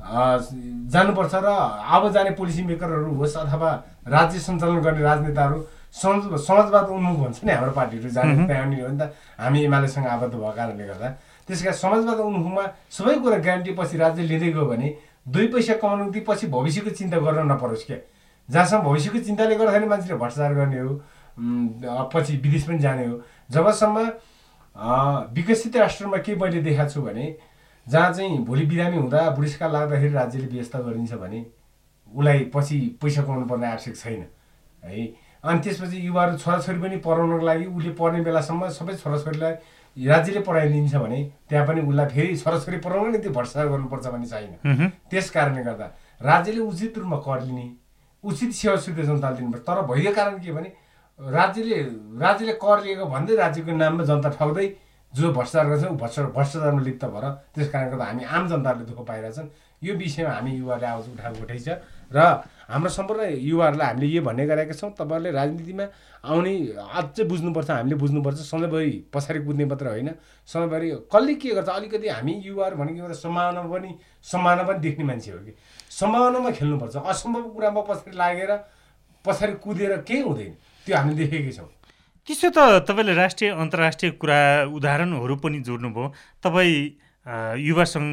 जानुपर्छ 0.00 1.34
र 1.34 1.48
अब 1.48 2.02
जाने 2.12 2.30
पोलिसी 2.38 2.62
मेकरहरू 2.64 3.14
होस् 3.14 3.36
अथवा 3.36 3.70
राज्य 4.08 4.38
सञ्चालन 4.38 4.80
गर्ने 4.80 5.02
राजनेताहरू 5.02 5.58
समाज 5.92 6.40
समाजवाद 6.46 6.86
उन्मुख 6.88 7.16
भन्छ 7.18 7.38
नि 7.44 7.52
हाम्रो 7.52 7.72
पार्टीहरू 7.74 8.08
जाने 8.08 8.46
त्यहाँनिर 8.46 8.80
हो 8.80 8.88
नि 8.88 8.98
त। 8.98 9.12
हामी 9.38 9.58
एमालेसँग 9.64 10.06
आबद्ध 10.06 10.34
भएको 10.34 10.52
कारणले 10.56 10.84
गर्दा। 10.86 11.08
त्यस 11.48 11.62
कारण 11.62 11.76
समाजवाद 11.76 12.18
उन्मुखमा 12.22 12.64
सबै 12.88 13.14
कुरा 13.20 13.38
ग्यारेन्टी 13.44 13.72
पछि 13.74 13.96
राज्य 13.98 14.22
लिँदै 14.22 14.50
गयो 14.54 14.66
भने 14.66 14.88
दुई 15.28 15.46
पैसा 15.52 15.74
कमाउनु 15.82 16.02
निम्ति 16.02 16.20
पछि 16.22 16.46
भविष्यको 16.46 16.90
चिन्ता 16.94 17.18
गर्न 17.18 17.50
नपरोस् 17.52 17.84
क्या 17.86 17.98
जहाँसम्म 18.48 18.82
भविष्यको 18.86 19.18
चिन्ताले 19.26 19.54
गर्दाखेरि 19.58 19.86
मान्छेले 19.86 20.16
भ्रष्टाचार 20.16 20.54
गर्ने 20.54 20.78
हो 20.80 20.92
पछि 22.14 22.32
विदेश 22.38 22.62
पनि 22.64 22.78
जाने 22.78 23.06
हो। 23.06 23.14
जबसम्म 23.50 23.96
विकसित 25.34 25.76
राष्ट्रमा 25.76 26.16
के 26.18 26.34
मैले 26.36 26.60
देखाएको 26.62 26.90
छु 26.90 27.02
भने 27.02 27.34
जहाँ 27.86 28.12
चाहिँ 28.12 28.38
भोलि 28.44 28.66
बिरामी 28.66 28.96
हुँदा 28.96 29.28
बुढेसकाल 29.30 29.72
लाग्दाखेरि 29.72 30.12
राज्यले 30.12 30.46
व्यवस्था 30.46 30.78
गरिदिन्छ 30.78 31.14
भने 31.14 31.44
उसलाई 32.08 32.38
पछि 32.54 32.78
पैसा 33.02 33.22
कमाउनु 33.22 33.46
पर्ने 33.46 33.66
आवश्यक 33.66 33.96
छैन 33.96 34.24
है। 34.82 35.06
अनि 35.44 35.60
त्यसपछि 35.60 36.06
युवाहरू 36.06 36.36
छोराछोरी 36.38 36.78
पनि 36.80 36.96
पढाउनको 37.04 37.44
लागि 37.46 37.64
उसले 37.66 37.92
पढ्ने 37.98 38.20
बेलासम्म 38.22 38.68
सबै 38.68 38.94
छोराछोरीलाई 38.94 39.52
राज्यले 39.96 40.40
पढाइदिन्छ 40.40 40.94
भने 40.94 41.22
त्यहाँ 41.48 41.66
पनि 41.66 41.80
उसलाई 41.80 42.06
फेरि 42.06 42.36
छोराछोरी 42.36 42.76
पढाउन 42.78 43.10
निम्ति 43.12 43.28
भ्रष्टाचार 43.28 43.68
गर्नुपर्छ 43.68 44.06
भन्ने 44.06 44.26
छैन। 44.26 44.90
त्यस 45.10 45.30
कारणले 45.30 45.62
गर्दा 45.64 45.86
राज्यले 46.20 46.60
उचित 46.60 46.98
रूपमा 46.98 47.16
कर 47.26 47.42
लिने 47.42 47.70
उचित 48.24 48.52
सेवा 48.52 48.76
सुविधा 48.76 49.02
जनताले 49.02 49.36
दिनुपर्छ। 49.36 49.64
तर 49.66 49.80
भइदियो 49.86 50.12
कारण 50.14 50.38
के 50.38 50.52
भने 50.52 50.72
राज्यले 51.20 51.76
राज्यले 52.16 52.52
कर 52.56 52.82
लिएको 52.84 53.04
भन्दै 53.06 53.34
राज्यको 53.36 53.72
नाममा 53.76 54.04
जनता 54.04 54.28
ठग्दै 54.40 54.66
जो 55.12 55.32
भ्रष्टाचार 55.32 55.66
गर्छ 55.68 55.84
ऊ 55.84 55.96
भ्रष्टाचार 56.00 56.30
भ्रष्टाचारमा 56.32 56.80
लिप्त 56.80 57.04
भएर 57.04 57.24
त्यस 57.54 57.68
कारणले 57.70 57.90
गर्दा 57.90 58.04
हामी 58.04 58.24
आम 58.24 58.48
जनताहरूले 58.48 58.86
दुःख 58.86 59.00
पाइरहेछन्। 59.06 59.48
यो 59.82 59.94
विषयमा 59.96 60.30
हामी 60.30 60.50
युवाहरूले 60.56 60.86
आवाज 60.86 61.06
उठाएको 61.12 61.42
उठाइ 61.42 61.58
छ। 61.58 61.68
र 62.14 62.18
हाम्रो 62.70 62.90
सम्पूर्ण 62.90 63.20
युवाहरूलाई 63.42 63.86
हामीले 63.86 64.06
यो 64.06 64.22
भन्ने 64.22 64.46
गरेका 64.46 64.74
छौँ 64.80 64.90
तपाईँहरूले 64.92 65.30
राजनीतिमा 65.34 65.84
आउने 66.24 66.52
अझै 66.78 67.24
बुझ्नुपर्छ 67.26 67.70
हामीले 67.70 67.96
बुझ्नुपर्छ। 67.96 68.38
सधैँभरि 68.38 68.90
पछाडि 69.12 69.40
कुद्ने 69.44 69.64
मात्र 69.66 69.86
होइन। 69.88 70.08
सधैँभरि 70.48 70.88
कसले 71.10 71.34
के 71.34 71.48
गर्छ? 71.58 71.68
अलिकति 71.68 72.08
हामी 72.08 72.32
युवाहरू 72.46 72.76
भनेको 72.76 72.98
एउटा 73.02 73.16
सम्भावना 73.18 73.60
पनि 73.66 73.90
सम्भावना 74.24 74.62
पनि 74.62 74.78
देख्ने 74.78 75.04
मान्छे 75.04 75.30
हो 75.32 75.38
कि। 75.42 75.52
सम्भावनामा 75.90 76.50
खेल्नुपर्छ। 76.50 76.96
असम्भव 76.96 77.48
कुरामा 77.50 77.80
पछाडि 77.88 78.16
लागेर 78.16 78.52
पछाडि 79.24 79.52
कुदेर 79.64 79.96
केही 80.06 80.22
हुँदैन। 80.22 80.54
त्यो 80.86 80.96
हामीले 80.96 81.26
देखेकै 81.26 81.52
छौँ। 81.52 81.68
त्यसो 82.28 82.48
त 82.56 82.58
तपाईँले 82.88 83.14
राष्ट्रिय 83.14 83.50
अन्तर्राष्ट्रिय 83.62 84.10
कुरा 84.20 84.40
उदाहरणहरू 84.76 85.34
पनि 85.42 85.58
जोड्नुभयो। 85.66 86.06
तपाईँ 86.44 86.78
युवा 87.68 87.84
सङ्घ 87.84 88.08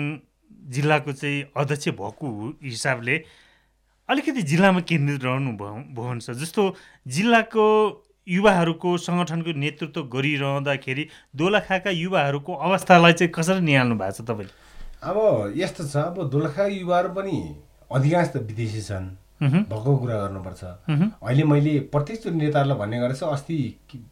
जिल्लाको 0.75 1.11
चाहिँ 1.11 1.43
अध्यक्ष 1.55 1.87
भएको 1.99 2.27
हिसाबले 2.63 3.15
अलिकति 4.09 4.41
जिल्लामा 4.51 4.81
केन्द्रित 4.89 5.23
रहनु 5.23 5.51
भयो 5.59 6.33
जस्तो 6.33 6.63
जिल्लाको 7.07 7.65
युवाहरूको 8.27 8.89
सङ्गठनको 8.97 9.51
नेतृत्व 9.55 10.01
गरिरहँदाखेरि 10.11 11.03
दोलखाका 11.35 11.91
युवाहरूको 11.95 12.53
अवस्थालाई 12.67 13.13
चाहिँ 13.13 13.31
कसरी 13.31 13.61
निहाल्नु 13.63 13.95
भएको 13.95 14.15
छ 14.17 14.27
तपाईँले? 14.27 14.53
अब 15.03 15.17
यस्तो 15.55 15.83
छ 15.87 15.95
अब 16.11 16.27
दोलखा 16.27 16.65
युवाहरू 16.67 17.09
पनि 17.15 17.35
अधिकांश 17.91 18.27
त 18.27 18.43
विदेशी 18.43 18.81
छन्। 18.83 19.07
भएको 19.41 19.91
कुरा 19.97 20.15
गर्नुपर्छ। 20.17 20.63
अहिले 21.21 21.43
मैले 21.43 21.73
प्रत्येकचोटि 21.93 22.37
नेताहरूलाई 22.37 22.77
भन्ने 22.77 22.97
गरेको 22.99 23.19
छु 23.19 23.25
अस्ति 23.27 23.57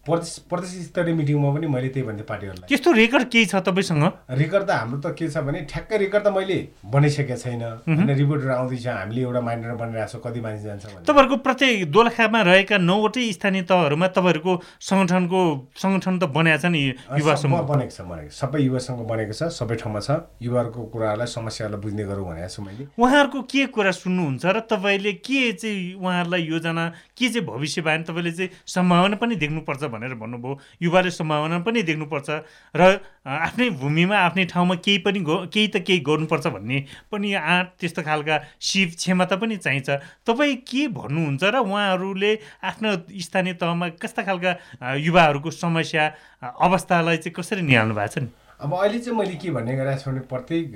प्रदेश 0.05 0.31
प्रदेश 0.49 0.71
स्तरीय 0.85 1.13
मिटिङमा 1.15 1.49
पनि 1.55 1.67
मैले 1.67 1.89
त्यही 1.89 2.05
भन्थेँ 2.07 2.25
पार्टीहरूलाई। 2.29 2.67
त्यस्तो 2.69 2.91
रेकर्ड 2.93 3.25
केही 3.33 3.45
छ 3.45 3.55
तपाईँसँग? 3.65 4.03
रेकर्ड 4.29 4.63
त 4.65 4.71
हाम्रो 4.71 4.99
त 5.01 5.07
के 5.17 5.25
छ 5.29 5.37
भने 5.41 5.59
ठ्याक्कै 5.65 5.97
रेकर्ड 5.97 6.23
त 6.23 6.29
मैले 6.29 6.57
बनाइसकेको 6.85 7.35
छैन। 7.35 7.63
होइन 7.89 8.09
रिपोर्टहरू 8.15 8.53
आउँदैछ 8.53 8.87
हामीले 8.87 9.21
एउटा 9.25 9.41
माइन्डर 9.41 9.73
बनाइरहेको 9.75 10.11
छौँ 10.13 10.21
कति 10.21 10.39
मान्छे 10.45 10.63
जान्छ 10.63 10.85
तपाईँहरूको 11.09 11.37
प्रत्येक 11.41 11.91
दोलखामा 11.91 12.41
रहेका 12.45 12.77
नौवटै 12.77 13.25
स्थानीय 13.33 13.63
तहहरूमा 13.65 14.07
तपाईँहरूको 14.13 14.53
सङ्गठनको 14.79 15.41
सङ्गठन 15.73 16.15
त 16.21 16.23
बनाएको 16.29 16.61
छ 16.61 16.65
नि 16.69 16.81
युवा 17.17 17.33
सब- 17.35 17.43
समूह 17.49 17.61
बनेको 17.65 17.91
छ 17.91 18.01
बनेको। 18.05 18.29
सबै 18.29 18.59
युवासँग 18.61 18.99
बनेको 19.09 19.33
छ 19.33 19.41
सबै 19.49 19.75
ठाउँमा 19.81 19.99
छ। 20.05 20.09
युवाहरूको 20.37 20.81
कुराहरूलाई 20.93 21.27
समस्याहरूलाई 21.27 21.81
बुझ्ने 21.81 22.03
गरौँ 22.05 22.25
भनेको 22.29 22.49
छु 22.55 22.61
मैले। 22.61 22.83
उहाँहरूको 22.95 23.39
के 23.49 23.65
कुरा 23.75 23.91
सुन्नुहुन्छ 23.91 24.45
र 24.45 24.59
तपाईँले 24.71 25.11
के 25.21 25.51
चाहिँ 25.53 25.93
उहाँहरूलाई 25.95 26.41
योजना 26.43 26.87
के 27.17 27.29
चाहिँ 27.29 27.45
भविष्य 27.47 27.81
बारे 27.81 28.03
तपाईँले 28.03 28.31
चाहिँ 28.31 28.49
सम्भावना 28.67 29.15
पनि 29.15 29.35
देख्नुपर्छ 29.35 29.83
भनेर 29.93 30.13
भन्नुभयो। 30.15 30.59
युवाले 30.81 31.11
सम्भावना 31.11 31.59
पनि 31.65 31.81
देख्नुपर्छ 31.83 32.29
र 32.75 32.81
आफ्नै 33.25 33.69
भूमिमा 33.81 34.17
आफ्नै 34.17 34.45
ठाउँमा 34.45 34.75
केही 34.85 34.97
पनि 35.05 35.19
केही 35.25 35.67
त 35.67 35.83
केही 35.85 35.99
गर्नुपर्छ 36.03 36.47
भन्ने 36.47 36.85
पनि 37.11 37.33
आँट 37.33 37.67
त्यस्तो 37.79 38.01
खालका 38.03 38.35
सिप 38.59 38.89
क्षमता 38.95 39.35
पनि 39.35 39.57
चाहिन्छ। 39.57 39.89
तपाईँ 40.27 40.55
के 40.63 40.87
भन्नुहुन्छ 40.93 41.43
र 41.43 41.55
उहाँहरूले 41.65 42.31
आफ्नो 42.63 42.89
स्थानीय 43.17 43.53
तहमा 43.57 43.89
कस्ता 44.01 44.21
खालका 44.23 44.51
युवाहरूको 44.99 45.51
समस्या 45.51 46.03
अवस्थालाई 46.43 47.17
चाहिँ 47.17 47.35
कसरी 47.35 47.61
निहाल्नु 47.61 47.95
भएको 47.95 48.13
छ 48.13 48.17
नि? 48.23 48.29
अब 48.59 48.73
अहिले 48.73 48.99
चाहिँ 48.99 49.17
मैले 49.19 49.35
के 49.35 49.51
भन्ने 49.51 49.75
गरेको 49.75 49.99
छु 49.99 50.11
भने 50.11 50.19
प्रत्येक 50.31 50.71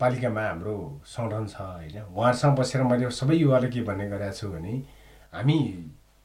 पालिकामा 0.00 0.40
हाम्रो 0.40 0.74
सङ्गठन 1.02 1.46
छ 1.50 1.56
होइन। 1.58 2.14
उहाँहरूसँग 2.14 2.56
बसेर 2.58 2.82
मैले 2.86 3.10
सबै 3.10 3.34
युवालाई 3.36 3.70
के 3.74 3.80
भन्ने 3.82 4.06
गरेको 4.08 4.34
छु 4.38 4.48
भने 4.54 4.72
हामी 5.34 5.58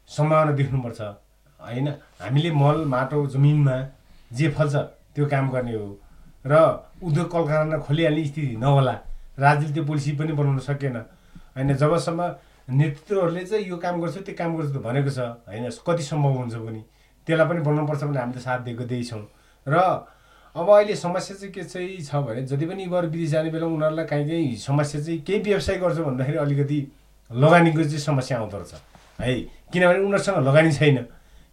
सम्भावना 0.10 0.51
देख्नुपर्छ 0.54 1.01
होइन? 1.01 1.88
हामीले 2.22 2.51
मल 2.54 2.86
माटो 2.86 3.25
जमिनमा 3.25 3.78
जे 4.32 4.50
फल्छ 4.54 4.75
त्यो 5.16 5.25
काम 5.34 5.50
गर्ने 5.50 5.74
हो। 5.74 5.88
र 6.46 6.54
उद्योग 7.01 7.28
कल 7.32 7.44
कारखाना 7.50 7.78
खोलिहाल्ने 7.89 8.25
स्थिति 8.25 8.56
नहोला 8.62 8.94
राज्यले 9.39 9.74
त्यो 9.74 9.84
पोलिसी 9.89 10.12
पनि 10.13 10.34
बनाउन 10.38 10.60
सकेन 10.62 10.96
होइन? 11.58 11.74
जबसम्म 11.74 12.22
नेतृत्वहरूले 12.70 13.44
चाहिँ 13.50 13.66
यो 13.66 13.78
काम 13.82 14.01
गर्छु 14.01 14.22
त्यो 14.30 14.36
काम 14.38 14.58
गर्छु 14.62 14.80
भनेको 14.80 15.10
छ 15.10 15.20
होइन? 15.50 15.74
कति 15.74 16.04
सम्भव 16.06 16.38
हुन्छ 16.38 16.56
पनि 16.70 16.82
त्यसलाई 17.28 17.48
पनि 17.50 17.62
बनाउनुपर्छ 17.66 18.04
भने 18.04 18.20
हामीले 18.20 18.42
साथ 18.46 18.60
दिएको 18.62 18.86
त्यही 18.86 19.04
छौँ 19.10 19.25
र 19.68 19.78
अब 20.56 20.70
अहिले 20.70 20.96
समस्या 20.96 21.36
चाहिँ 21.38 21.53
के 21.53 21.63
चाहिँ 21.63 22.01
छ 22.01 22.15
भने 22.25 22.41
जति 22.46 22.65
पनि 22.65 22.84
युवाहरू 22.84 23.08
विदेश 23.10 23.29
जाने 23.29 23.50
बेला 23.50 23.65
उनीहरूलाई 23.65 24.06
काहीँ 24.06 24.27
काहीँ 24.27 24.56
समस्या 24.58 25.01
चाहिँ 25.01 25.20
केही 25.22 25.39
व्यवसाय 25.39 25.77
गर्छ 25.77 25.98
भन्दाखेरि 25.98 26.38
अलिकति 26.38 26.79
लगानीको 27.32 27.84
चाहिँ 27.84 28.00
समस्या 28.00 28.38
आउँदो 28.38 28.58
रहेछ। 28.58 28.74
है 29.22 29.34
किनभने 29.74 30.00
उनीहरूसँग 30.00 30.48
लगानी 30.48 30.72
छैन। 30.72 30.98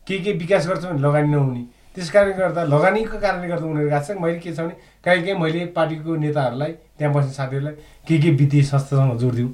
के 0.07 0.19
के 0.19 0.33
विकास 0.33 0.67
गर्छ 0.69 0.85
भने 0.85 1.01
लगानी 1.01 1.29
नहुने। 1.29 1.63
त्यस 1.95 2.11
कारणले 2.11 2.35
गर्दा 2.39 2.65
लगानीको 2.65 3.19
कारणले 3.19 3.49
गर्दा 3.49 3.67
उनीहरू 3.67 3.91
गएको 3.91 4.05
छ 4.05 4.17
मैले 4.17 4.39
के 4.39 4.53
छ 4.55 4.61
भने 4.61 4.75
काहीँ 5.05 5.23
काहीँ 5.23 5.39
मैले 5.41 5.67
पार्टीको 5.77 6.17
नेताहरूलाई 6.17 6.73
त्यहाँ 6.99 7.13
बस्ने 7.15 7.33
साथीहरूलाई 7.33 7.75
के 8.09 8.19
के 8.19 8.31
वित्तीय 8.31 8.63
संस्थासँग 8.63 9.19
जोडिदिउँ। 9.21 9.51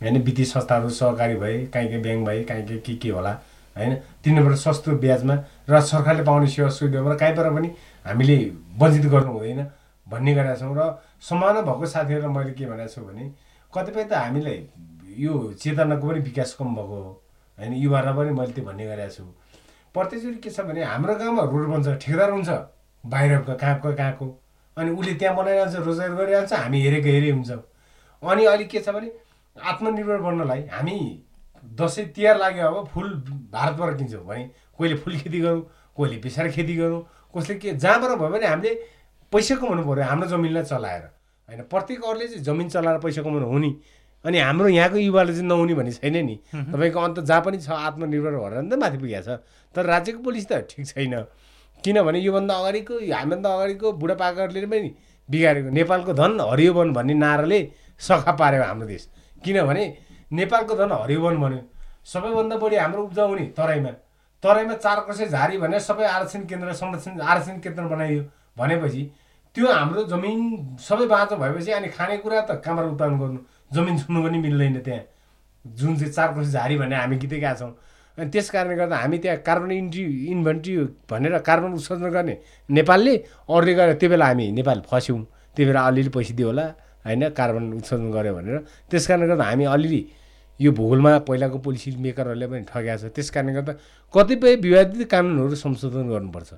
होइन 0.00 0.22
वित्तीय 0.22 0.44
संस्थाहरू 0.44 0.88
सहकारी 0.90 1.34
भए 1.42 1.66
काहीँ 1.74 1.88
काहीँ 1.88 2.02
ब्याङ्क 2.02 2.26
भए 2.26 2.42
काहीँ 2.44 2.66
काहीँ 2.66 2.80
के 2.80 2.94
के 2.94 3.08
होला। 3.10 3.32
होइन 3.76 3.94
तिनीहरूबाट 4.22 4.58
सस्तो 4.58 4.92
ब्याजमा 5.02 5.34
र 5.70 5.80
सरकारले 5.82 6.22
पाउने 6.22 6.46
सेवा 6.46 6.68
सुविधाबाट 6.70 7.18
काहीँबाट 7.18 7.52
पनि 7.54 7.68
हामीले 8.04 8.36
वञ्चित 8.80 9.06
गर्नु 9.12 9.32
हुँदैन 9.32 9.60
भन्ने 10.06 10.34
गरेका 10.34 10.54
छौँ 10.56 10.74
र 10.76 11.00
सम्भावना 11.20 11.60
भएको 11.62 11.86
साथीहरूलाई 11.86 12.32
मैले 12.36 12.52
के 12.52 12.66
भनेको 12.66 12.88
छु 12.94 13.00
भने 13.02 13.24
कतिपय 13.72 14.04
त 14.04 14.12
हामीलाई 14.12 14.58
यो 15.18 15.32
चेतनाको 15.56 16.08
पनि 16.08 16.20
विकास 16.20 16.54
कम 16.58 16.74
भएको 16.74 16.96
हो। 17.02 17.10
होइन 17.58 17.72
युवाहरूलाई 17.72 18.26
पनि 18.26 18.32
मैले 18.38 18.52
त्यो 18.52 18.64
भन्ने 18.64 18.86
गरेको 18.86 19.14
छु। 19.14 19.24
प्रत्येकचोटि 19.94 20.38
के 20.42 20.50
छ 20.50 20.60
भने 20.68 20.82
हाम्रो 20.84 21.14
गाउँमा 21.14 21.42
रोड 21.48 21.64
बन्छ 21.70 21.88
ठेकेदार 22.02 22.30
हुन्छ 22.30 22.50
बाहिरको 23.04 23.54
कहाँको 23.54 23.92
कहाँको 23.94 24.26
अनि 24.76 24.90
उसले 24.90 25.14
त्यहाँ 25.14 25.36
बनाइरहन्छ 25.36 25.76
रोजगार 25.86 26.14
गरिरहन्छ 26.14 26.52
हामी 26.52 26.80
हेरेको 26.82 27.08
हेरे 27.08 27.30
हुन्छौँ। 27.30 27.62
अनि 28.22 28.44
अहिले 28.44 28.64
के 28.66 28.80
छ 28.80 28.88
भने 28.90 29.10
आत्मनिर्भर 29.56 30.18
बन्नलाई 30.18 30.62
हामी 30.72 30.98
दसैँ 31.62 32.06
तिहार 32.12 32.38
लाग्यो 32.38 32.66
अब 32.66 32.86
फुल 32.92 33.08
भारतबाट 33.54 33.98
किन्छौँ। 33.98 34.24
भने 34.26 34.50
कोहीले 34.76 34.96
फुल 34.98 35.16
खेती 35.16 35.40
गरौँ 35.40 35.62
कोहीले 35.96 36.16
बेसार 36.20 36.50
खेती 36.50 36.76
गरौँ। 36.76 37.02
कसले 37.34 37.54
के 37.58 37.72
जहाँबाट 37.74 38.18
भयो 38.18 38.28
भने 38.30 38.46
हामीले 38.46 38.72
पैसा 39.32 39.54
कमाउनु 39.58 39.82
पऱ्यो 39.82 40.04
हाम्रो 40.04 40.26
जमिनलाई 40.30 40.64
चलाएर। 40.64 41.04
होइन 41.48 41.60
प्रत्येक 41.66 42.04
अरूले 42.04 42.26
चाहिँ 42.28 42.44
जमिन 42.44 42.68
चलाएर 42.68 42.98
पैसा 43.04 43.22
कमाउनु 43.22 43.46
हुने। 43.46 43.70
अनि 44.24 44.38
हाम्रो 44.38 44.68
यहाँको 44.68 44.98
युवाले 44.98 45.32
चाहिँ 45.32 45.48
नहुने 45.48 45.74
भन्ने 45.74 45.92
छैन 45.92 46.16
नि। 46.24 46.36
तपाईँको 46.54 47.00
अन्त 47.00 47.18
जहाँ 47.20 47.42
पनि 47.44 47.58
छ 47.60 47.68
आत्मनिर्भर 47.68 48.34
भएर 48.40 48.62
नि 48.62 48.70
त 48.70 48.78
माथि 48.80 48.98
पुगेको 48.98 49.22
छ। 49.26 49.42
तर 49.74 49.84
राज्यको 49.84 50.20
पुलिस 50.22 50.46
त 50.48 50.64
ठिक 50.70 50.86
छैन। 50.86 51.14
किनभने 51.84 52.18
योभन्दा 52.24 52.54
अगाडिको 52.54 52.94
हामीभन्दा 53.12 53.48
अगाडिको 53.54 53.92
बुढापाकाहरूले 54.00 54.66
पनि 54.72 54.90
बिगारेको 55.28 55.68
नेपालको 55.68 56.12
धन 56.14 56.40
हरियो 56.40 56.72
वन 56.72 56.92
भन्ने 56.96 57.14
नाराले 57.14 57.60
सखा 58.00 58.32
पार्यो 58.32 58.62
हाम्रो 58.64 58.86
देश। 58.88 59.02
किनभने 59.44 59.84
नेपालको 60.32 60.74
धन 60.74 60.90
हरियो 61.04 61.20
वन 61.20 61.36
भन्यो। 61.44 61.60
सबैभन्दा 62.04 62.56
बढी 62.56 62.76
हाम्रो 62.76 63.02
उब्जाउ 63.04 63.28
हुने 63.28 63.44
तराईमा। 63.52 63.92
तराईमा 64.44 64.74
चार 64.84 65.00
कसै 65.08 65.26
झारी 65.26 65.58
भनेर 65.58 65.80
सबै 65.80 66.04
आरक्षण 66.04 66.44
केन्द्र 66.46 66.72
संरक्षण 66.80 67.20
आरक्षण 67.20 67.58
केन्द्र 67.64 67.84
बनाइयो। 67.88 68.22
भनेपछि 68.58 69.02
त्यो 69.56 69.66
हाम्रो 69.72 70.02
जमिन 70.12 70.38
सबै 70.80 71.06
बाँचो 71.06 71.36
भएपछि 71.36 71.72
अनि 71.72 71.88
खानेकुरा 71.96 72.40
त 72.40 72.60
कहाँबाट 72.64 72.86
उत्पादन 72.92 73.18
गर्नु 73.18 73.40
जमिन 73.74 73.98
छुनु 73.98 74.22
पनि 74.22 74.38
मिल्दैन 74.38 74.78
त्यहाँ। 74.84 75.02
जुन 75.64 75.96
चाहिँ 75.96 76.12
चार 76.12 76.28
कसै 76.36 76.50
झारी 76.52 76.76
भनेर 76.78 76.98
हामी 76.98 77.16
गीतै 77.16 77.38
गएका 77.40 77.54
छौँ। 77.60 77.72
अनि 78.18 78.30
त्यस 78.30 78.50
कारणले 78.50 78.76
गर्दा 78.76 78.96
हामी 78.96 79.18
त्यहाँ 79.18 79.38
कार्बन 79.46 79.70
इन्ट्री 79.72 80.04
इन्भेन्ट्री 80.30 80.74
भनेर 81.10 81.38
कार्बन 81.48 81.72
उत्सर्जन 81.74 82.08
गर्ने 82.10 82.34
नेपालले 82.68 83.14
अरूले 83.48 83.74
गरेर 83.74 83.96
त्यो 84.00 84.08
बेला 84.10 84.26
हामी 84.26 84.50
नेपाल 84.58 84.78
फस्यौँ। 84.90 85.22
त्यो 85.56 85.66
बेला 85.66 85.80
अलिअलि 85.88 86.10
पैसा 86.14 86.34
दियो 86.34 86.48
होला 86.48 86.66
होइन 87.06 87.22
कार्बन 87.38 87.64
उत्सर्जन 87.78 88.10
गऱ्यो 88.12 88.34
भनेर। 88.34 88.56
त्यस 88.90 89.06
कारणले 89.08 89.26
गर्दा 89.26 89.44
हामी 89.44 89.64
अलिअलि 89.66 90.00
यो 90.60 90.72
भूगोलमा 90.72 91.18
पहिलाको 91.26 91.58
पोलिसी 91.58 91.90
मेकरहरूले 91.98 92.46
पनि 92.46 92.62
ठगेको 92.70 92.96
छ। 92.98 93.12
त्यस 93.14 93.30
कारणले 93.30 93.52
गर्दा 93.54 93.72
कतिपय 94.14 94.54
विवादित 94.62 95.08
कानुनहरू 95.10 95.54
संशोधन 95.54 96.08
गर्नुपर्छ। 96.08 96.50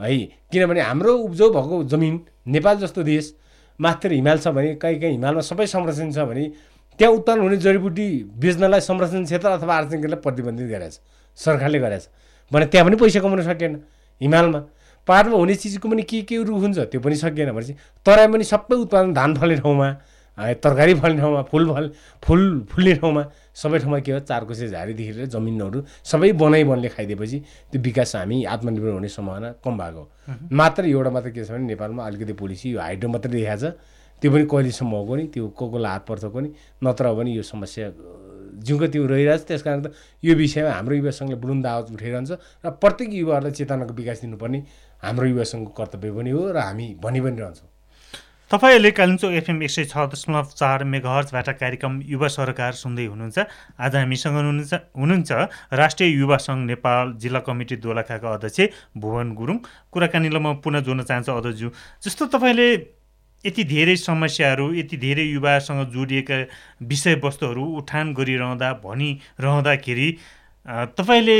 है 0.00 0.16
किनभने 0.52 0.80
हाम्रो 0.80 1.12
उब्जाउ 1.28 1.48
भएको 1.52 1.82
जमिन 1.92 2.14
नेपाल 2.48 2.76
जस्तो 2.80 3.02
देश 3.02 3.34
मात्र 3.80 4.12
हिमाल 4.12 4.38
छ 4.38 4.48
भने 4.48 4.74
कहीँ 4.80 4.98
कहीँ 5.00 5.12
हिमालमा 5.12 5.40
सबै 5.44 5.66
संरक्षण 5.66 6.12
छ 6.12 6.24
भने 6.24 6.44
त्यहाँ 6.98 7.12
उत्पन्न 7.14 7.40
हुने 7.42 7.56
जडीबुटी 7.58 8.06
बेच्नलाई 8.38 8.80
संरक्षण 8.80 9.24
क्षेत्र 9.24 9.48
अथवा 9.58 9.74
आर्थिक 9.76 9.98
केन्द्रलाई 9.98 10.20
प्रतिबन्धित 10.22 10.68
गरेको 10.70 10.90
छ 10.90 10.98
सरकारले 11.38 11.78
गरेको 11.78 12.00
छ। 12.00 12.08
भने 12.52 12.66
त्यहाँ 12.70 12.86
पनि 12.86 12.96
पैसा 12.96 13.20
कमाउन 13.20 13.42
सकेन 13.44 13.72
हिमालमा। 14.20 14.60
पाहाडमा 15.08 15.36
हुने 15.36 15.54
चिजको 15.60 15.88
पनि 15.90 16.02
के 16.02 16.22
के 16.24 16.36
रुख 16.48 16.60
हुन्छ 16.64 16.78
त्यो 16.88 17.00
पनि 17.00 17.16
सकिएन 17.18 17.50
भनेपछि 17.52 17.74
तराई 18.06 18.26
पनि 18.32 18.44
सबै 18.44 18.76
उत्पादन 18.78 19.12
धान 19.12 19.34
फल्ने 19.36 19.56
ठाउँमा 19.60 19.88
तरकारी 20.38 20.94
फल्ने 20.94 21.20
ठाउँमा 21.20 21.42
फुल 21.50 21.70
फल 21.74 21.90
फुल 22.22 22.42
फुल्ने 22.70 22.94
ठाउँमा 22.94 23.24
सबै 23.54 23.78
ठाउँमा 23.78 23.98
के 24.00 24.12
हो 24.12 24.18
चारकोसे 24.20 24.68
झारीदेखि 24.68 25.12
लिएर 25.12 25.26
जमिनहरू 25.30 25.84
सबै 26.04 26.32
बनाइ 26.42 26.64
बनले 26.64 26.88
खाइदिएपछि 26.90 27.38
त्यो 27.72 27.80
विकास 27.82 28.16
हामी 28.16 28.44
आत्मनिर्भर 28.54 28.92
हुने 28.92 29.08
सम्भावना 29.08 29.50
कम 29.64 29.78
भएको 29.78 30.02
मात्र 30.52 30.84
एउटा 30.86 31.10
मात्र 31.10 31.30
के 31.30 31.44
छ 31.44 31.50
भने 31.50 31.66
नेपालमा 31.66 32.06
अलिकति 32.06 32.32
पोलिसी 32.34 32.72
यो 32.72 32.80
हाइड्रो 32.80 33.08
मात्रै 33.10 33.32
देखाएको 33.32 33.70
छ। 33.70 33.72
त्यो 34.22 34.30
पनि 34.32 34.44
कहिलेसम्म 34.50 34.90
हो 34.90 35.14
नि 35.16 35.26
त्यो 35.34 35.48
को 35.58 35.68
कोलाई 35.70 35.92
हात 35.92 36.06
पर्छ 36.08 36.24
नि 36.24 36.50
नत्र 36.82 37.12
भने 37.14 37.30
यो 37.30 37.42
समस्या 37.44 37.90
जिउको 38.66 38.86
त्यो 38.86 39.06
रहिरहेछ 39.06 39.42
त्यस 39.46 39.62
कारण 39.62 39.82
त 39.82 39.92
यो 40.24 40.34
विषयमा 40.34 40.70
हाम्रो 40.70 40.94
युवा 40.94 41.10
सङ्घले 41.10 41.36
बुलुन्द 41.42 41.66
आवाज 41.66 41.92
उठाइरहन्छ 41.94 42.30
र 42.64 42.70
प्रत्येक 42.82 43.10
युवाहरूलाई 43.14 43.52
चेतनाको 43.52 43.94
विकास 43.94 44.20
दिनुपर्ने 44.22 44.58
हाम्रो 45.02 45.26
युवा 45.26 45.44
सङ्घको 45.52 45.72
कर्तव्य 45.78 46.10
पनि 46.18 46.30
हो 46.30 46.42
र 46.50 46.58
हामी 46.58 46.86
भनि 47.02 47.20
पनि 47.20 47.38
रहन्छौँ। 47.38 47.73
तपाईँहरूले 48.50 48.90
कालिम्चोक 48.90 49.32
एफएम 49.32 49.62
एक 49.62 49.70
सय 49.70 49.84
छ 49.84 50.04
दशमलव 50.12 50.50
चार 50.52 50.84
मेघहर्चबाट 50.84 51.48
कार्यक्रम 51.60 52.00
युवा 52.04 52.28
सरकार 52.28 52.72
सुन्दै 52.76 53.06
हुनुहुन्छ। 53.06 53.38
आज 53.80 53.96
हामीसँग 53.96 54.36
हुनुहुन्छ 54.36 54.74
हुनुहुन्छ 54.94 55.32
राष्ट्रिय 55.72 56.10
युवा 56.10 56.36
सङ्घ 56.36 56.60
नेपाल 56.66 57.12
जिल्ला 57.16 57.40
कमिटी 57.40 57.76
दोलखाका 57.80 58.34
अध्यक्ष 58.34 58.60
भुवन 59.00 59.32
गुरुङ। 59.34 59.58
कुराकानीलाई 59.92 60.40
म 60.40 60.54
पुनः 60.60 60.80
जोड्न 60.84 61.02
चाहन्छु 61.02 61.32
अध्यक्षज्यू 61.32 61.70
जस्तो 62.04 62.26
तपाईँले 62.36 62.68
यति 63.44 63.64
धेरै 63.64 63.96
समस्याहरू 64.04 64.72
यति 64.74 64.96
धेरै 65.00 65.24
युवासँग 65.24 65.80
जोडिएका 65.90 66.38
विषयवस्तुहरू 66.84 67.64
उठान 67.80 68.12
गरिरहँदा 68.12 68.72
भनिरहँदाखेरि 68.84 70.08
तपाईँले 70.94 71.38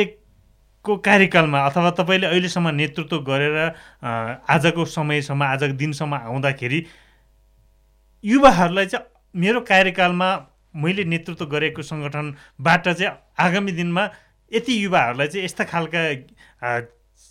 को 0.85 0.97
कार्यकालमा 1.01 1.61
अथवा 1.67 1.91
तपाईँले 1.99 2.27
अहिलेसम्म 2.27 2.69
नेतृत्व 2.75 3.19
गरेर 3.23 3.57
आजको 4.49 4.85
समयसम्म 4.91 5.43
आजको 5.45 5.77
दिनसम्म 5.77 6.15
आउँदाखेरि 6.15 6.85
युवाहरूलाई 8.25 8.87
चाहिँ 8.87 9.07
मेरो 9.35 9.61
कार्यकालमा 9.69 10.29
मैले 10.77 11.05
नेतृत्व 11.05 11.47
गरेको 11.47 11.83
सङ्गठनबाट 11.85 12.89
चाहिँ 12.89 13.13
आगामी 13.39 13.73
दिनमा 13.73 14.09
यति 14.53 14.85
युवाहरूलाई 14.85 15.29
चाहिँ 15.29 15.45
यस्ता 15.45 15.65
खालका 15.65 16.03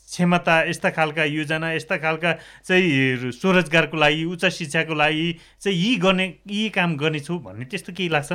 क्षमता 0.07 0.61
यस्ता 0.63 0.89
खालका 0.89 1.23
योजना 1.23 1.71
यस्ता 1.73 1.97
खालका 1.97 2.33
चाहिँ 2.65 3.31
स्वरोजगारको 3.31 3.97
लागि 3.97 4.23
उच्च 4.25 4.45
शिक्षाको 4.57 4.93
लागि 4.93 5.27
चाहिँ 5.61 5.77
यी 5.77 5.95
गर्ने 5.99 6.27
यी 6.47 6.69
काम 6.69 6.95
गर्नेछु 6.97 7.39
भन्ने 7.39 7.65
त्यस्तो 7.65 7.93
केही 7.93 8.09
लाग्छ? 8.09 8.33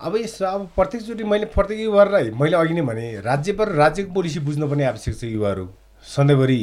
अब 0.00 0.16
यस 0.16 0.42
अब 0.42 0.68
प्रत्येकचोटि 0.76 1.24
मैले 1.24 1.46
प्रत्येक 1.56 1.80
युवाहरूलाई 1.80 2.30
मैले 2.36 2.56
अघि 2.56 2.74
नै 2.74 2.82
भने 2.84 3.04
राज्यबाट 3.24 3.68
राज्यको 3.80 4.12
पोलिसी 4.12 4.40
बुझ्नुपर्ने 4.44 4.84
आवश्यक 4.84 5.14
छ 5.16 5.24
युवाहरू। 5.24 5.64
सधैँभरि 6.04 6.60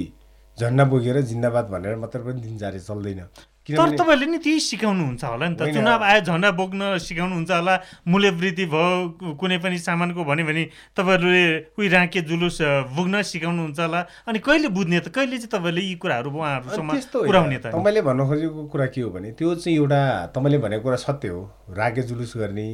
झन्डा 0.58 0.84
बोकेर 0.86 1.22
जिन्दाबाद 1.34 1.66
भनेर 1.74 1.96
मात्र 1.98 2.20
पनि 2.22 2.42
दिन 2.42 2.58
जारी 2.62 2.80
चल्दैन। 2.80 3.26
तर 3.64 3.96
तपाईँहरूले 3.96 4.28
नि 4.28 4.38
त्यही 4.44 4.60
सिकाउनुहुन्छ 4.60 5.24
होला 5.24 5.48
नि 5.48 5.56
त। 5.56 5.72
चुनाव 5.72 6.04
आयो 6.04 6.22
झन्डा 6.28 6.50
बोक्न 6.52 6.82
सिकाउनुहुन्छ 7.00 7.52
होला 7.52 7.76
मूल्यवृद्धि 8.12 8.66
भयो 8.68 9.34
कुनै 9.40 9.58
पनि 9.64 9.78
सामानको 9.80 10.24
भन्यो 10.28 10.46
भने 10.46 10.64
तपाईँहरूले 10.92 11.44
उही 11.80 11.88
राँके 11.90 12.22
जुलुस 12.28 12.58
बोक्न 12.92 13.22
सिकाउनुहुन्छ 13.24 13.80
होला। 13.80 14.02
अनि 14.28 14.40
कहिले 14.44 14.68
बुझ्ने 14.68 15.00
त? 15.00 15.08
कहिले 15.16 15.38
चाहिँ 15.40 15.52
तपाईँले 15.56 15.82
यी 15.82 15.96
कुराहरू 15.96 16.30
उहाँहरूसम्म 16.30 16.92
पुऱ्याउने 17.24 17.58
त? 17.64 17.66
तपाईँले 17.72 18.02
भन्नु 18.04 18.24
खोजेको 18.28 18.68
कुरा 18.68 18.86
के 18.92 19.02
हो 19.02 19.10
भने 19.16 19.32
त्यो 19.32 19.56
चाहिँ 19.56 19.78
एउटा 19.80 20.02
तपाईँले 20.36 20.58
भनेको 20.60 20.84
कुरा 20.84 21.00
सत्य 21.08 21.28
हो। 21.32 21.42
राके 21.72 22.02
जुलुस 22.04 22.34
गर्ने 22.38 22.68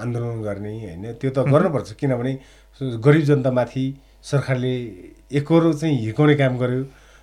आन्दोलन 0.00 0.42
गर्ने 0.42 0.72
होइन? 0.84 1.04
त्यो 1.20 1.30
त 1.30 1.38
गर्नुपर्छ। 1.48 1.88
किनभने 2.00 2.32
गरिब 3.04 3.24
जनतामाथि 3.30 3.84
सरकारले 4.22 4.74
एकरो 5.38 5.72
चाहिँ 5.72 5.96
हिर्काउने 6.00 6.34
काम 6.36 6.58
गर्यो 6.58 6.80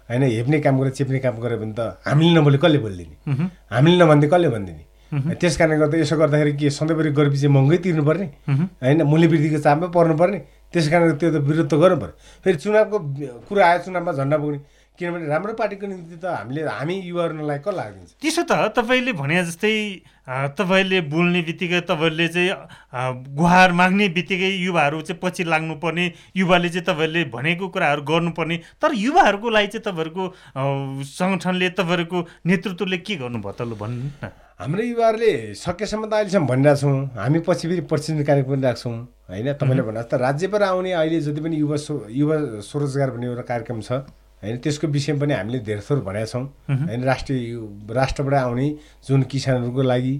होइन? 0.09 0.23
हेप्ने 0.23 0.59
काम 0.65 0.75
गरेर 0.79 0.91
चेप्ने 0.97 1.19
काम 1.19 1.35
गऱ्यो 1.43 1.57
भने 1.61 1.73
त 1.77 1.79
हामीले 2.07 2.33
नबोले 2.39 2.57
कसले 2.57 2.79
बोलिदिने 2.79 3.15
हामीले 3.71 3.97
नभनिदिए 4.03 4.29
कसले 4.29 4.49
भनिदिने? 4.49 4.83
त्यस 5.39 5.55
कारणले 5.57 5.77
गर्दा 5.79 5.97
यसो 5.97 6.15
गर्दाखेरि 6.17 6.51
के 6.59 6.69
सधैँभरि 6.69 7.09
गरिबी 7.15 7.37
चाहिँ 7.37 7.53
महँगै 7.55 7.77
तिर्नुपर्ने 7.79 8.25
होइन? 8.83 9.01
मूल्यवृद्धिको 9.07 9.59
चापमै 9.63 9.87
पर्नुपर्ने। 9.95 10.39
त्यस 10.67 10.85
कारण 10.91 11.15
त्यो 11.15 11.29
त 11.31 11.35
विरोध 11.47 11.67
त 11.71 11.73
गर्नु 11.79 11.97
पऱ्यो 12.01 12.13
फेरि 12.43 12.57
चुनावको 12.59 12.97
कुरा 13.47 13.63
आयो 13.67 13.79
चुनावमा 13.87 14.11
झन्डा 14.19 14.37
बोक्ने। 14.37 14.59
किनभने 14.99 15.27
राम्रो 15.27 15.53
पार्टीको 15.53 15.87
निम्ति 15.87 16.17
त 16.17 16.25
हामीले 16.25 16.61
हामी 16.67 16.95
युवाहरूलाई 17.05 17.59
कसलाई 17.61 17.91
दिन्छ 17.91 18.11
त्यसो 18.21 18.43
त 18.43 18.73
तपाईँले 18.73 19.13
भने 19.13 19.43
जस्तै 19.45 19.73
तपाईँले 20.27 20.99
बोल्ने 21.07 21.41
बित्तिकै 21.47 21.81
तपाईँले 21.87 22.27
चाहिँ 22.27 22.51
गुहार 23.37 23.71
माग्ने 23.71 24.07
बित्तिकै 24.17 24.49
युवाहरू 24.59 25.01
चाहिँ 25.01 25.19
पछि 25.23 25.43
लाग्नुपर्ने 25.43 26.05
युवाले 26.35 26.69
चाहिँ 26.69 26.85
तपाईँहरूले 26.85 27.23
भनेको 27.29 27.67
कुराहरू 27.69 28.01
गर्नुपर्ने। 28.09 28.57
तर 28.81 28.91
युवाहरूको 28.97 29.49
लागि 29.49 29.67
चाहिँ 29.67 29.85
तपाईँहरूको 29.85 30.23
सङ्गठनले 31.05 31.69
तपाईँहरूको 31.79 32.19
नेतृत्वले 32.45 32.97
के 32.97 33.15
गर्नुभयो 33.21 33.53
त 33.53 33.61
लु 33.63 33.75
भन्नु 33.77 34.03
न। 34.03 34.31
हाम्रो 34.59 34.83
युवाहरूले 34.83 35.31
सकेसम्म 35.55 36.05
त 36.09 36.13
अहिलेसम्म 36.13 36.47
भनिरहेको 36.47 36.81
छौँ। 36.81 36.97
हामी 37.15 37.39
पछि 37.47 37.67
फेरि 37.67 37.81
प्रशिक्षण 37.87 38.23
कार्यक्रम 38.25 38.51
पनि 38.51 38.65
राख्छौँ। 38.67 38.97
होइन 39.29 39.53
तपाईँले 39.53 39.83
भने 39.87 40.01
जस्तो 40.01 40.17
राज्यबाट 40.17 40.61
आउने 40.73 40.91
अहिले 40.91 41.19
जति 41.23 41.41
पनि 41.41 41.55
युवा 41.55 41.77
युवा 42.11 42.35
स्वरोजगार 42.65 43.09
भन्ने 43.15 43.27
एउटा 43.27 43.43
कार्यक्रम 43.47 43.81
छ 43.81 44.03
होइन 44.43 44.57
त्यसको 44.57 44.87
विषयमा 44.87 45.19
पनि 45.19 45.33
हामीले 45.33 45.59
धेरै 45.65 45.81
थोर 45.89 45.99
भनेका 46.05 46.25
छौँ। 46.25 46.45
होइन 46.69 47.03
राष्ट्रिय 47.03 47.93
राष्ट्रबाट 47.93 48.33
आउने 48.33 48.67
जुन 49.07 49.23
किसानहरूको 49.31 49.81
लागि 49.83 50.15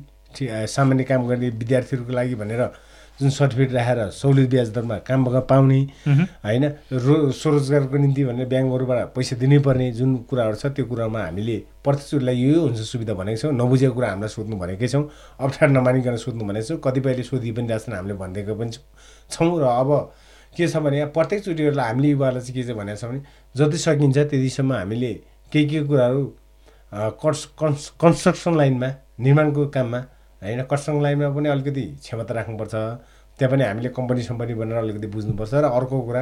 सामान्य 0.67 1.03
काम 1.03 1.27
गर्ने 1.27 1.49
विद्यार्थीहरूको 1.61 2.13
लागि 2.13 2.35
भनेर 2.35 2.61
जुन 3.19 3.29
सर्टिफिकेट 3.29 3.73
राखेर 3.73 3.99
सहुलियत 4.13 4.49
ब्याज 4.49 4.69
दरमा 4.73 4.97
काम 5.09 5.25
पाउने। 5.49 5.79
होइन 6.45 6.65
रो 6.93 7.31
स्वरोजगारको 7.31 7.97
निम्ति 7.97 8.23
भनेर 8.25 8.45
ब्याङ्कहरूबाट 8.47 9.13
पैसा 9.15 9.35
दिनैपर्ने 9.37 9.91
जुन 9.91 10.15
कुराहरू 10.29 10.55
छ 10.55 10.65
त्यो 10.77 10.85
कुरामा 10.85 11.21
हामीले 11.25 11.57
प्रत्येकचोटिलाई 11.81 12.37
यो 12.37 12.61
हुन्छ 12.61 12.81
सुविधा 12.81 13.13
भनेको 13.17 13.41
छौँ। 13.41 13.53
नबुझेको 13.57 13.93
कुरा 13.93 14.09
हामीलाई 14.09 14.29
सोध्नु 14.29 14.55
भनेकै 14.57 14.87
छौँ। 14.87 15.03
अप्ठ्यारो 15.39 15.73
नमानिकन 15.73 16.15
सोध्नु 16.17 16.43
भनेको 16.45 16.67
छौँ। 16.67 16.77
कतिपयले 16.85 17.23
सोधि 17.23 17.51
पनि 17.57 17.67
रहेछन् 17.67 17.95
हामीले 17.95 18.15
भनिदिएको 18.21 18.53
पनि 18.53 18.71
छौँ। 19.31 19.49
र 19.61 19.65
अब 19.65 19.89
के 20.57 20.67
छ 20.67 20.77
भने 20.85 21.05
प्रत्येकचोटिहरूलाई 21.17 21.87
हामीले 21.87 22.09
युवाहरूलाई 22.09 22.45
चाहिँ 22.45 22.55
के 22.55 22.63
चाहिँ 22.67 22.79
भनेको 22.79 22.97
छ 22.97 23.05
भने 23.05 23.21
जति 23.55 23.77
सकिन्छ 23.77 24.17
त्यतिसम्म 24.17 24.73
हामीले 24.73 25.13
केही 25.51 25.65
केही 25.69 25.85
कुराहरू 25.87 26.23
कन्स 27.21 27.45
कन्स 27.59 27.89
कन्स्ट्रक्सन 28.01 28.57
लाइनमा 28.57 28.89
निर्माणको 29.19 29.65
काममा 29.75 29.99
होइन 30.41 30.61
कन्स्ट्रक्सन 30.71 31.01
लाइनमा 31.03 31.29
पनि 31.35 31.49
अलिकति 31.49 31.81
क्षमता 32.03 32.33
राख्नुपर्छ। 32.33 32.75
त्यहाँ 33.39 33.51
पनि 33.51 33.63
हामीले 33.63 33.89
कम्पनी 33.97 34.21
सम्पनी 34.23 34.53
भनेर 34.59 34.77
अलिकति 34.77 35.07
बुझ्नुपर्छ 35.15 35.53
र 35.53 35.65
अर्को 35.77 36.01
कुरा 36.01 36.21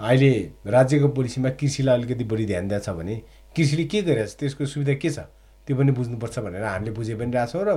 अहिले 0.00 0.30
राज्यको 0.66 1.08
पोलिसीमा 1.16 1.50
कृषिलाई 1.60 1.94
अलिकति 1.98 2.24
बढी 2.24 2.46
ध्यान 2.46 2.68
दिएको 2.68 2.94
भने 2.98 3.16
कृषिले 3.56 3.84
के 3.84 4.02
गरिरहेको 4.02 4.30
छ 4.30 4.38
त्यसको 4.40 4.66
सुविधा 4.66 4.94
के 5.02 5.10
छ 5.10 5.18
त्यो 5.66 5.76
पनि 5.76 5.92
बुझ्नुपर्छ 5.92 6.38
भनेर 6.38 6.64
हामीले 6.64 6.90
बुझे 6.98 7.14
पनि 7.14 7.32
रहेछौँ 7.36 7.62
र 7.68 7.70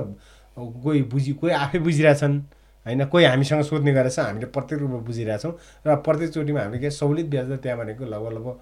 कोही 0.56 1.02
बुझि 1.12 1.32
कोही 1.40 1.52
आफै 1.52 1.78
बुझिरहेछन्। 1.78 2.34
होइन 2.86 3.04
कोही 3.06 3.24
हामीसँग 3.24 3.62
सोध्ने 3.62 3.92
गरेछ 3.92 4.18
हामीले 4.18 4.46
प्रत्येक 4.50 4.80
रूपमा 4.80 4.98
बुझिरहेछौँ 5.06 5.52
र 5.86 5.94
प्रत्येकचोटिमा 6.06 6.60
हामीले 6.60 6.80
के 6.80 6.90
सहुलियत 6.92 7.26
ब्याज 7.30 7.46
दर 7.48 7.56
त्यहाँ 7.62 7.78
भनेको 7.78 8.04
लगभग 8.04 8.32
लगभग 8.32 8.54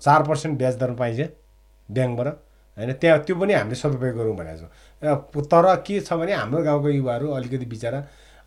चार 0.00 0.22
पर्सेन्ट 0.28 0.58
ब्याज 0.58 0.74
दर 0.78 0.92
पाइन्छ 0.94 1.20
ब्याङ्कबाट 1.88 2.28
होइन 2.76 2.92
त्यहाँ 2.94 3.18
त्यो 3.24 3.36
पनि 3.36 3.52
हामीले 3.54 3.74
सदुपयोग 3.74 4.16
गरौँ 4.16 4.36
भनेको 4.36 4.58
छौँ। 4.58 5.42
तर 5.44 5.76
के 5.86 6.00
छ 6.00 6.12
भने 6.12 6.32
हाम्रो 6.34 6.62
गाउँको 6.62 6.88
युवाहरू 6.90 7.30
अलिकति 7.30 7.66
बिचरा 7.66 7.98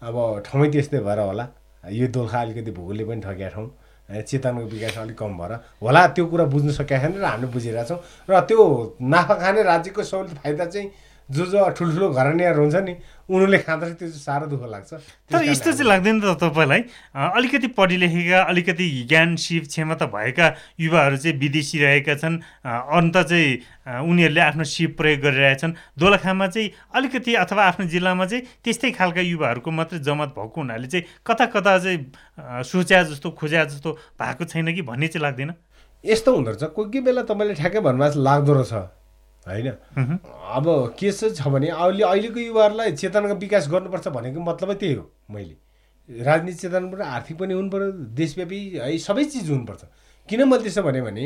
अब 0.02 0.16
ठाउँमै 0.46 0.70
त्यस्तै 0.72 1.00
भएर 1.00 1.20
होला 1.20 1.48
यो 1.92 2.08
दोलखा 2.14 2.42
अलिकति 2.42 2.72
भूगोलले 2.72 3.04
पनि 3.06 3.22
ठगेका 3.22 3.50
ठाउँ 3.56 3.70
चेतनको 4.24 4.66
विकास 4.68 4.98
अलिक 4.98 5.18
कम 5.18 5.38
भएर 5.38 5.54
होला 5.82 6.06
त्यो 6.16 6.26
कुरा 6.28 6.46
बुझ्नु 6.54 6.72
सकेका 6.72 6.98
छैन 7.02 7.14
र 7.18 7.26
हामीले 7.26 7.52
बुझिरहेछौँ। 7.52 8.00
र 8.30 8.40
त्यो 8.46 8.64
नाफा 9.02 9.36
खाने 9.42 9.64
राज्यको 9.64 10.04
सहुलियत 10.04 10.38
फाइदा 10.44 10.66
चाहिँ 10.66 10.90
जो 11.30 11.46
जो 11.46 11.70
ठुल्ठुलो 11.78 12.10
घरनियाहरू 12.10 12.62
हुन्छ 12.62 12.76
नि 12.88 12.94
उनीहरूले 13.28 13.58
खाँदा 13.60 13.86
चाहिँ 13.86 13.98
त्यो 14.00 14.08
चाहिँ 14.08 14.24
साह्रो 14.24 14.48
दुःख 14.48 14.64
लाग्छ। 14.64 14.94
तर 15.28 15.44
यस्तो 15.44 15.72
चाहिँ 15.72 15.88
लाग्दैन 15.88 16.20
त 16.24 16.40
तपाईँलाई? 16.40 16.82
अलिकति 17.12 17.68
पढि 17.76 17.98
लेखेका 17.98 18.40
अलिकति 18.48 18.86
ज्ञान 19.10 19.36
सिप 19.36 19.64
क्षमता 19.68 20.06
भएका 20.08 20.48
युवाहरू 20.80 21.18
चाहिँ 21.18 21.38
विदेशी 21.38 21.78
रहेका 21.84 22.16
छन्। 22.16 22.40
अन्त 22.64 23.18
चाहिँ 23.18 24.08
उनीहरूले 24.08 24.42
आफ्नो 24.42 24.64
सिप 24.64 24.96
प्रयोग 24.98 25.20
गरिरहेछन् 25.20 25.74
दोलखामा 26.00 26.48
चाहिँ 26.48 26.72
अलिकति 26.96 27.36
अथवा 27.44 27.64
आफ्नो 27.66 27.86
जिल्लामा 27.92 28.26
चाहिँ 28.26 28.44
त्यस्तै 28.64 28.92
खालका 28.96 29.22
युवाहरूको 29.22 29.72
मात्रै 29.72 30.00
जमत 30.00 30.32
भएको 30.32 30.56
हुनाले 30.56 30.88
चाहिँ 30.88 31.06
कता 31.28 31.46
कता 31.52 31.78
चाहिँ 31.84 32.64
सोच्या 32.64 33.04
जस्तो 33.12 33.32
खोज्या 33.36 33.64
जस्तो 33.76 33.92
भएको 34.16 34.46
छैन 34.48 34.76
कि 34.76 34.82
भन्ने 34.82 35.08
चाहिँ 35.12 35.24
लाग्दैन? 35.24 35.52
यस्तो 36.06 36.36
हुँदो 36.36 36.52
रहेछ। 36.52 36.64
कोही 36.72 36.88
कोही 36.88 37.02
बेला 37.04 37.22
तपाईँले 37.28 37.54
ठ्याक्कै 37.60 37.80
भन्नुभएको 37.84 38.24
लाग्दो 38.24 38.54
रहेछ। 38.54 38.96
होइन? 39.48 39.68
अब 40.54 40.66
के 41.00 41.12
छ 41.12 41.48
भने 41.48 41.68
अहिले 41.70 42.04
अहिलेको 42.04 42.40
युवाहरूलाई 42.40 42.92
चेतनाको 42.94 43.36
विकास 43.36 43.70
गर्नुपर्छ 43.70 44.08
भनेको 44.08 44.40
मतलबै 44.42 44.76
त्यही 44.76 44.94
हो 44.94 45.06
मैले। 45.30 45.56
राजनीति 46.10 46.58
चेतनाबाट 46.58 47.02
आर्थिक 47.02 47.38
पनि 47.38 47.54
हुनु 47.54 47.70
पऱ्यो 47.70 47.92
देशव्यापी 48.16 48.60
है 48.76 48.98
सबै 49.00 49.24
चिज 49.26 49.50
हुनुपर्छ 49.50 49.84
किन 50.30 50.44
मैले 50.48 50.64
त्यसो 50.64 50.84
भने 50.84 51.02
भने 51.02 51.26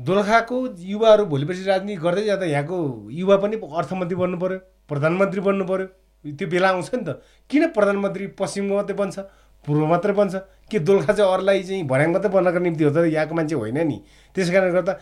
दोलखाको 0.00 0.56
युवाहरू 0.82 1.24
भोलिपछि 1.26 1.64
राजनीति 1.64 2.00
गर्दै 2.02 2.24
जाँदा 2.24 2.46
यहाँको 2.46 2.76
युवा 3.12 3.36
पनि 3.36 3.56
अर्थमन्त्री 3.56 4.16
बन्नु 4.16 4.38
पऱ्यो 4.38 4.58
प्रधानमन्त्री 4.88 5.40
बन्नु 5.40 5.64
पऱ्यो 5.64 5.86
त्यो 6.24 6.48
बेला 6.48 6.68
आउँछ 6.68 6.90
नि 6.94 7.04
त। 7.04 7.20
किन 7.50 7.66
प्रधानमन्त्री 7.76 8.26
पश्चिमको 8.38 8.74
मात्रै 8.74 8.96
बन्छ 8.96 9.18
पूर्व 9.64 9.86
मात्रै 9.86 10.12
बन्छ? 10.12 10.34
के 10.70 10.78
दोलखा 10.78 11.12
चाहिँ 11.12 11.32
अरूलाई 11.32 11.62
चाहिँ 11.62 11.82
भर्याङ 11.86 12.10
मात्रै 12.12 12.30
बन्नको 12.30 12.58
निम्ति 12.58 12.84
हो 12.84 12.90
त? 12.90 12.98
यहाँको 13.10 13.34
मान्छे 13.34 13.54
होइन 13.54 13.78
नि। 13.86 13.98
त्यस 14.34 14.50
कारणले 14.50 14.72
गर्दा 14.72 14.92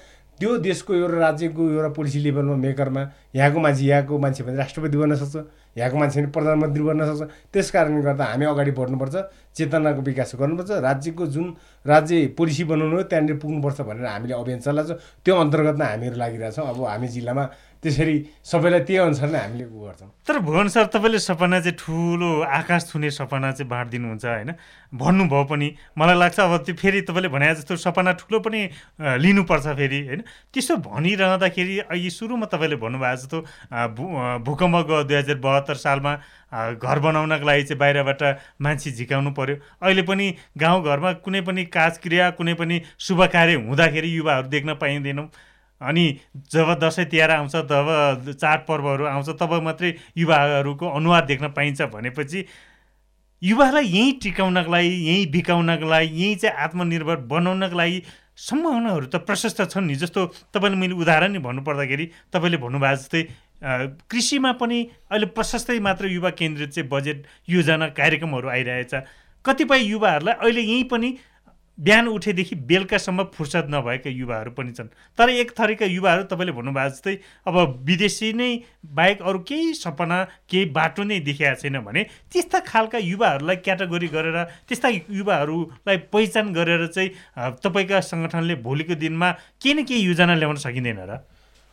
त्यो 0.41 0.57
देशको 0.57 0.95
एउटा 0.95 1.19
राज्यको 1.19 1.63
एउटा 1.71 1.89
पोलिसी 1.93 2.19
लेभलमा 2.25 2.57
मेकरमा 2.57 3.03
यहाँको 3.37 3.61
मान्छे 3.61 3.85
यहाँको 3.85 4.19
मान्छे 4.19 4.45
भने 4.45 4.57
राष्ट्रपति 4.57 4.97
बन्न 4.97 5.15
सक्छ 5.17 5.37
यहाँको 5.77 5.97
मान्छे 5.99 6.21
पनि 6.21 6.31
प्रधानमन्त्री 6.33 6.83
बन्न 6.83 7.05
सक्छ। 7.13 7.31
त्यस 7.53 7.71
कारणले 7.71 8.03
गर्दा 8.03 8.25
हामी 8.25 8.45
अगाडि 8.47 8.71
बढ्नुपर्छ 8.73 9.17
चेतनाको 9.57 10.01
विकास 10.01 10.33
गर्नुपर्छ। 10.41 10.71
राज्यको 10.81 11.27
जुन 11.27 11.47
राज्य 11.87 12.27
पोलिसी 12.39 12.65
बनाउनु 12.65 12.97
हो 12.97 13.03
त्यहाँनिर 13.03 13.37
पुग्नुपर्छ 13.37 13.81
भनेर 13.81 14.07
हामीले 14.07 14.35
अभियान 14.35 14.61
चलाएको 14.61 14.95
त्यो 15.25 15.35
अन्तर्गतमा 15.37 15.85
हामीहरू 15.85 16.17
लागिरहेछौँ 16.17 16.67
अब 16.67 16.85
हामी 16.89 17.09
जिल्लामा 17.09 17.45
त्यसरी 17.83 18.17
सबैलाई 18.45 18.81
त्यही 18.85 18.99
अनुसार 19.01 19.29
नै 19.33 19.39
हामीले 19.41 19.65
उ 19.65 19.79
गर्छौँ। 19.81 20.09
तर 20.29 20.39
भुवन 20.45 20.69
सर 20.69 20.87
तपाईँले 20.93 21.19
सपना 21.19 21.61
चाहिँ 21.61 21.77
ठुलो 21.81 22.31
आकाश 22.45 22.83
छुने 22.93 23.11
सपना 23.11 23.51
चाहिँ 23.57 23.69
बाँडिदिनुहुन्छ 23.71 24.25
होइन। 24.25 24.53
भन्नुभयो 24.93 25.45
पनि 25.49 25.69
मलाई 25.97 26.17
लाग्छ 26.21 26.41
अब 26.41 26.57
त्यो 26.69 26.75
फेरि 26.77 27.01
तपाईँले 27.09 27.29
भने 27.33 27.55
जस्तो 27.57 27.77
सपना 27.81 28.13
ठुलो 28.21 28.39
पनि 28.45 28.61
लिनुपर्छ 29.01 29.67
फेरि 29.81 30.01
होइन। 30.07 30.21
त्यसो 30.53 30.77
भनिरहँदाखेरि 30.77 31.79
अहिले 31.89 32.11
सुरुमा 32.11 32.47
तपाईँले 32.53 32.77
भन्नुभएको 32.77 33.17
जस्तो 33.17 33.39
भूकम्प 34.45 34.77
गयो 34.85 35.03
दुई 35.09 35.17
हजार 35.17 35.39
बहत्तर 35.41 35.77
सालमा 35.81 36.13
घर 36.77 36.99
बनाउनको 37.01 37.47
लागि 37.47 37.63
चाहिँ 37.65 37.79
बाहिरबाट 37.81 38.23
मान्छे 38.61 38.91
झिकाउनु 38.93 39.31
पर्यो। 39.33 39.57
अहिले 39.81 40.03
पनि 40.05 40.27
गाउँघरमा 40.59 41.13
कुनै 41.25 41.41
पनि 41.49 41.65
काजक्रिया 41.73 42.31
कुनै 42.37 42.55
पनि 42.61 42.81
शुभ 42.99 43.25
कार्य 43.33 43.55
हुँदाखेरि 43.65 44.17
युवाहरू 44.17 44.49
देख्न 44.49 44.75
पाइँदैनौँ। 44.77 45.29
अनि 45.81 46.05
जब 46.53 46.73
दसैँ 46.81 47.05
तिहार 47.07 47.31
आउँछ 47.31 47.57
तब 47.69 48.33
चाडपर्वहरू 48.33 49.05
आउँछ 49.07 49.29
तब 49.41 49.53
मात्रै 49.65 49.95
युवाहरूको 50.19 50.89
अनुहार 50.89 51.25
देख्न 51.27 51.49
पाइन्छ 51.57 51.83
भनेपछि 51.93 52.45
युवालाई 53.43 53.85
यहीँ 53.87 54.13
टिकाउनको 54.23 54.71
लागि 54.71 54.89
यहीँ 55.09 55.27
बिकाउनको 55.33 55.89
लागि 55.89 56.09
यहीँ 56.23 56.37
चाहिँ 56.37 56.57
आत्मनिर्भर 56.57 57.17
बनाउनको 57.27 57.77
लागि 57.77 58.03
सम्भावनाहरू 58.37 59.07
त 59.07 59.17
प्रशस्त 59.25 59.63
छन् 59.71 59.87
नि। 59.87 59.95
जस्तो 59.97 60.27
तपाईँले 60.53 60.77
मैले 60.77 60.95
उदाहरण 61.01 61.33
नै 61.33 61.41
भन्नुपर्दाखेरि 61.41 62.07
तपाईँले 62.33 62.57
भन्नुभएको 62.57 62.97
जस्तै 62.97 63.23
कृषिमा 64.09 64.53
पनि 64.61 64.79
अहिले 65.11 65.27
प्रशस्तै 65.37 65.79
मात्र 65.81 66.07
युवा 66.09 66.31
केन्द्रित 66.37 66.71
चाहिँ 66.73 66.89
बजेट 66.89 67.25
योजना 67.49 67.89
कार्यक्रमहरू 67.97 68.49
आइरहेछ। 68.49 68.95
कतिपय 69.45 69.81
युवाहरूलाई 69.89 70.35
अहिले 70.37 70.61
यहीँ 70.61 70.85
पनि 70.85 71.09
बिहान 71.81 72.09
उठेदेखि 72.09 72.55
बेलुकासम्म 72.69 73.25
फुर्सद 73.35 73.67
नभएका 73.71 74.11
युवाहरू 74.13 74.51
पनि 74.53 74.73
छन्। 74.73 74.89
तर 75.19 75.31
एक 75.33 75.51
थरीका 75.59 75.87
युवाहरू 75.87 76.23
तपाईँले 76.29 76.53
भन्नुभएको 76.53 76.91
जस्तै 76.91 77.15
अब 77.49 77.57
विदेशी 77.89 78.33
नै 78.33 78.51
बाहेक 78.85 79.23
अरू 79.23 79.39
केही 79.49 79.73
सपना 79.75 80.19
केही 80.51 80.65
बाटो 80.77 81.03
नै 81.05 81.21
देखिएको 81.25 81.61
छैन 81.63 81.81
भने 81.81 82.03
त्यस्ता 82.29 82.59
खालका 82.69 82.99
युवाहरूलाई 83.01 83.57
क्याटेगोरी 83.65 84.09
गरेर 84.13 84.39
त्यस्ता 84.69 84.89
युवाहरूलाई 85.09 85.97
पहिचान 86.13 86.53
गरेर 86.53 86.87
चाहिँ 86.93 87.11
तपाईँका 87.65 88.01
सङ्गठनले 88.05 88.55
भोलिको 88.61 88.95
दिनमा 89.01 89.31
केही 89.57 89.75
न 89.75 89.85
केही 89.89 90.01
योजना 90.05 90.35
ल्याउन 90.37 90.57
सकिँदैन 90.61 91.01
र? 91.09 91.13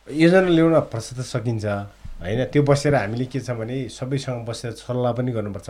योजना 0.08 0.48
ल्याउन 0.48 0.74
प्रशस्त 0.88 1.20
सकिन्छ। 1.28 1.66
होइन 2.18 2.44
त्यो 2.48 2.62
बसेर 2.64 2.94
हामीले 2.94 3.24
के 3.28 3.40
छ 3.40 3.54
भने 3.54 3.76
सबैसँग 3.92 4.42
बसेर 4.48 4.72
सल्लाह 4.80 5.12
पनि 5.12 5.30
गर्नुपर्छ। 5.36 5.68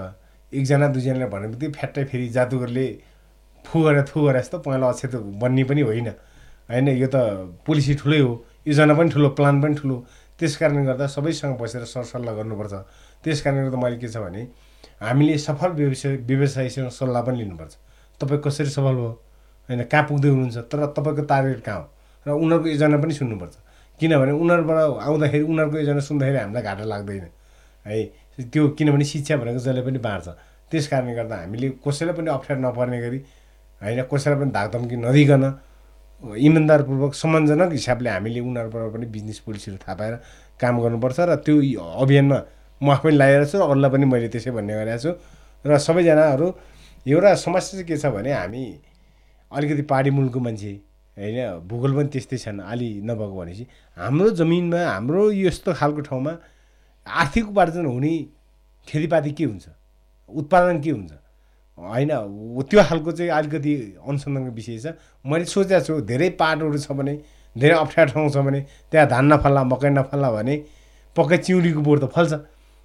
एकजना 0.52 0.86
दुईजनाले 0.94 1.26
भनेपछि 1.26 1.66
फ्याट्टै 1.76 2.04
फेरि 2.08 2.28
जादुगरले 2.32 2.86
फु 3.68 3.82
गरेर 3.82 4.04
थु 4.08 4.24
गरेर 4.24 4.40
जस्तो 4.40 4.58
पहिला 4.64 4.88
अक्षर 4.88 5.16
बन्ने 5.40 5.64
पनि 5.64 5.80
होइन। 5.80 6.08
होइन 6.68 6.88
यो 6.88 7.08
त 7.12 7.16
पोलिसी 7.66 7.94
ठुलै 8.00 8.18
हो 8.20 8.32
योजना 8.66 8.94
पनि 8.94 9.10
ठुलो 9.10 9.28
प्लान 9.38 9.60
पनि 9.62 9.74
ठुलो। 9.74 9.96
त्यस 10.40 10.56
कारणले 10.56 10.84
गर्दा 10.84 11.06
सबैसँग 11.06 11.56
बसेर 11.60 11.84
सरसल्लाह 11.84 12.34
गर्नुपर्छ। 12.34 12.74
त्यस 13.24 13.42
कारणले 13.42 13.62
गर्दा 13.64 13.78
मैले 13.78 13.96
के 13.98 14.08
छ 14.08 14.16
भने 14.24 14.42
हामीले 15.02 15.38
सफल 15.38 15.70
व्यवसाय 15.80 16.16
व्यवसायीसँग 16.28 16.88
सल्लाह 16.88 17.22
पनि 17.22 17.38
लिनुपर्छ। 17.38 17.74
तपाईँ 18.20 18.40
कसरी 18.40 18.70
सफल 18.70 18.94
भयो? 18.94 19.10
होइन 19.68 19.82
कहाँ 19.84 20.04
पुग्दै 20.08 20.28
हुनुहुन्छ? 20.28 20.58
तर 20.70 20.78
तपाईँको 20.96 21.22
टार्गेट 21.28 21.60
कहाँ 21.64 21.78
हो? 21.78 21.86
र 22.26 22.30
उनीहरूको 22.30 22.68
योजना 22.68 22.96
पनि 22.98 23.12
सुन्नुपर्छ। 23.14 23.54
किनभने 24.00 24.32
उनीहरूबाट 24.32 24.78
आउँदाखेरि 25.06 25.44
उनीहरूको 25.44 25.78
योजना 25.78 26.00
सुन्दाखेरि 26.00 26.38
हामीलाई 26.38 26.62
घाटा 26.62 26.84
लाग्दैन। 26.84 27.26
है 27.86 27.96
त्यो 28.52 28.68
किनभने 28.78 29.04
शिक्षा 29.04 29.36
भनेको 29.36 29.58
जसले 29.58 29.82
पनि 29.82 29.98
बाँड्छ। 29.98 30.28
त्यस 30.70 30.86
कारणले 30.88 31.14
गर्दा 31.14 31.36
हामीले 31.42 31.68
कसैलाई 31.82 32.14
पनि 32.14 32.30
अप्ठ्यारो 32.30 32.60
नपर्ने 32.62 32.98
गरी 33.00 33.18
होइन 33.82 34.02
कसैलाई 34.10 34.38
पनि 34.40 34.50
धाकधम्की 34.50 34.96
नदिकन 34.96 35.44
इमान्दारपूर्वक 36.22 37.12
सम्मानजनक 37.14 37.72
हिसाबले 37.72 38.10
हामीले 38.10 38.40
उनीहरूबाट 38.40 38.92
पनि 38.94 39.06
बिजनेस 39.06 39.38
पोलिसीहरू 39.46 39.78
थाहा 39.78 39.94
पाएर 39.94 40.14
काम 40.60 40.74
गर्नुपर्छ 40.82 41.18
र 41.20 41.36
त्यो 41.46 41.54
अभियानमा 42.02 42.38
म 42.82 42.90
आफै 42.90 43.10
लगाइरहेको 43.10 43.50
छु 43.50 43.58
अरूलाई 43.62 43.90
पनि 43.90 44.04
मैले 44.12 44.28
त्यसै 44.34 44.50
भन्ने 44.50 44.74
गरेको 44.74 44.98
छु। 44.98 45.10
र 45.64 45.78
सबैजनाहरू 45.78 46.46
एउटा 47.06 47.34
समस्या 47.34 47.78
चाहिँ 47.78 47.86
के 47.86 47.96
छ 47.96 48.06
भने 48.10 48.32
हामी 48.32 48.64
अलिकति 49.52 49.82
पाहाडी 49.90 50.10
मुलको 50.10 50.38
मान्छे 50.40 50.72
होइन 51.16 51.38
भूगोल 51.70 51.92
पनि 51.96 52.08
त्यस्तै 52.14 52.38
छन् 52.38 52.60
अलि 52.62 52.90
नभएको 53.06 53.34
भनेपछि। 53.38 53.64
हाम्रो 53.96 54.30
जमिनमा 54.38 54.80
हाम्रो 54.86 55.22
यस्तो 55.32 55.70
खालको 55.74 56.00
ठाउँमा 56.08 56.32
आर्थिक 57.06 57.48
उपार्जन 57.48 57.86
हुने 57.86 58.12
खेतीपाती 58.86 59.30
के 59.38 59.44
हुन्छ? 59.44 59.66
उत्पादन 60.30 60.80
के 60.82 60.90
हुन्छ? 60.90 61.12
होइन 61.78 62.10
त्यो 62.68 62.82
खालको 62.82 63.10
चाहिँ 63.12 63.30
अलिकति 63.30 63.72
अनुसन्धानको 64.02 64.50
विषय 64.54 64.78
छ। 64.78 64.86
मैले 65.24 65.44
सोचेको 65.46 65.80
छु 65.86 66.00
धेरै 66.02 66.28
पाटोहरू 66.34 66.78
छ 66.78 66.92
भने 66.92 67.14
धेरै 67.56 67.74
अप्ठ्यारो 67.78 68.10
ठाउँ 68.12 68.30
छ 68.30 68.36
भने 68.42 68.60
त्यहाँ 68.90 69.06
धान 69.08 69.24
नफल्ला 69.32 69.62
मकै 69.64 69.90
नफल्ला 69.94 70.30
भने 70.32 70.54
पक्कै 71.16 71.36
चिउरीको 71.46 71.80
बोट 71.80 71.98
त 72.02 72.10
फल्छ। 72.10 72.32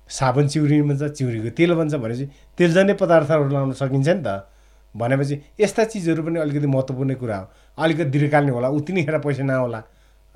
साबुन 0.09 0.47
चिउरी 0.47 0.81
बन्छ 0.83 1.03
चिउरीको 1.17 1.49
तेल 1.57 1.73
बन्छ 1.73 1.93
भनेपछि 1.95 2.25
तेलजन्य 2.57 2.93
पदार्थहरू 3.01 3.49
लाउन 3.49 3.71
सकिन्छ 3.73 4.07
नि 4.09 4.21
त। 4.21 4.45
भनेपछि 4.95 5.35
यस्ता 5.59 5.83
चिजहरू 5.89 6.23
पनि 6.23 6.39
अलिकति 6.39 6.67
महत्त्वपूर्ण 6.67 7.13
कुरा 7.17 7.37
हो। 7.37 7.45
अलिकति 7.77 8.09
दीर्घकालीन 8.13 8.49
होला 8.53 8.67
उति 8.77 8.93
नै 8.93 9.03
खेर 9.03 9.17
पैसा 9.25 9.43
नहोला 9.43 9.79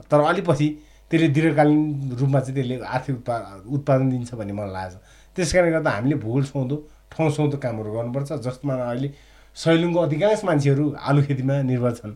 तर 0.09 0.19
अलिपछि 0.33 0.67
त्यसले 1.11 1.27
दीर्घकालीन 1.29 2.17
रूपमा 2.19 2.39
चाहिँ 2.39 2.55
त्यसले 2.57 2.75
आर्थिक 2.81 3.15
उत्पा 3.15 3.35
उत्पादन 3.69 4.09
दिन्छ 4.09 4.33
भन्ने 4.33 4.53
मलाई 4.53 4.73
लाग्छ। 4.73 4.95
त्यस 5.35 5.53
कारणले 5.53 5.71
गर्दा 5.71 5.91
हामीले 5.91 6.15
भूगोल 6.17 6.43
सुहाउँदो। 6.49 6.75
ठाउँ 7.17 7.29
सुहाउँदो 7.31 7.57
कामहरू 7.57 7.91
गर्नुपर्छ 7.91 8.31
जसमा 8.45 8.73
अहिले 8.85 9.09
सैलुङको 9.57 9.99
अधिकांश 9.99 10.43
मान्छेहरू 10.45 10.85
आलु 11.01 11.23
खेतीमा 11.23 11.61
निर्भर 11.65 11.91
छन्। 11.91 12.13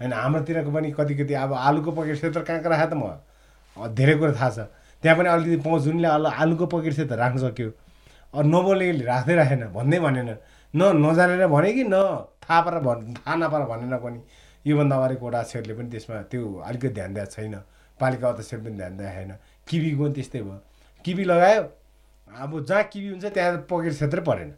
होइन 0.00 0.12
हाम्रोतिरको 0.12 0.70
पनि 0.70 0.90
कति 0.92 1.14
कति 1.14 1.34
अब 1.34 1.52
आलुको 1.52 1.90
पकेट 1.92 2.14
क्षेत्र 2.14 2.40
कहाँ 2.42 2.60
कहाँ 2.62 2.78
राखेँ 2.78 2.90
त 2.90 2.94
म? 2.94 3.04
धेरै 3.76 4.14
कुरा 4.16 4.32
थाहा 4.32 4.50
छ। 4.50 4.58
त्यहाँ 5.02 5.18
पनि 5.18 5.28
अलिकति 5.28 5.56
पहुँच 5.66 5.82
जुनले 5.82 6.08
आलु 6.08 6.28
आलुको 6.30 6.66
पकेट 6.66 6.92
क्षेत्र 6.92 7.16
राख्न 7.16 7.38
सक्यो। 7.38 7.70
नबोलेले 8.36 9.04
राख्दै 9.04 9.34
राखेन 9.34 9.62
भन्दै 9.74 9.98
भनेन। 10.00 10.30
न 10.74 10.82
नजानेर 11.02 11.46
भने 11.46 11.72
कि 11.72 11.84
न 11.84 11.96
थाहा 12.44 12.60
पाएर 12.60 12.78
भन् 12.86 13.14
थाहा 13.16 13.36
नपाएर 13.36 13.64
भनेन 13.66 13.96
पनि। 13.98 14.20
योभन्दा 14.64 14.96
अगाडिको 14.96 15.26
वडा 15.26 15.38
अध्यक्षहरूले 15.38 15.74
पनि 15.74 15.88
त्यसमा 15.90 16.16
त्यो 16.30 16.42
अलिकति 16.66 16.88
ध्यान 16.88 17.14
दिएको 17.14 17.30
छैन। 17.34 17.54
पालिका 18.00 18.28
अध्यक्षले 18.28 18.58
पनि 18.62 18.76
ध्यान 18.76 18.96
दिएको 18.96 19.12
छैन। 19.16 19.32
किबीको 19.68 20.04
पनि 20.04 20.14
त्यस्तै 20.14 20.40
भयो। 20.42 20.58
किबी 21.04 21.24
लगायो 21.24 21.62
अब 22.36 22.64
जहाँ 22.64 22.82
किबी 22.92 23.08
हुन्छ 23.08 23.24
त्यहाँ 23.26 23.56
पकेट 23.70 23.92
क्षेत्रै 23.92 24.20
परेन। 24.22 24.52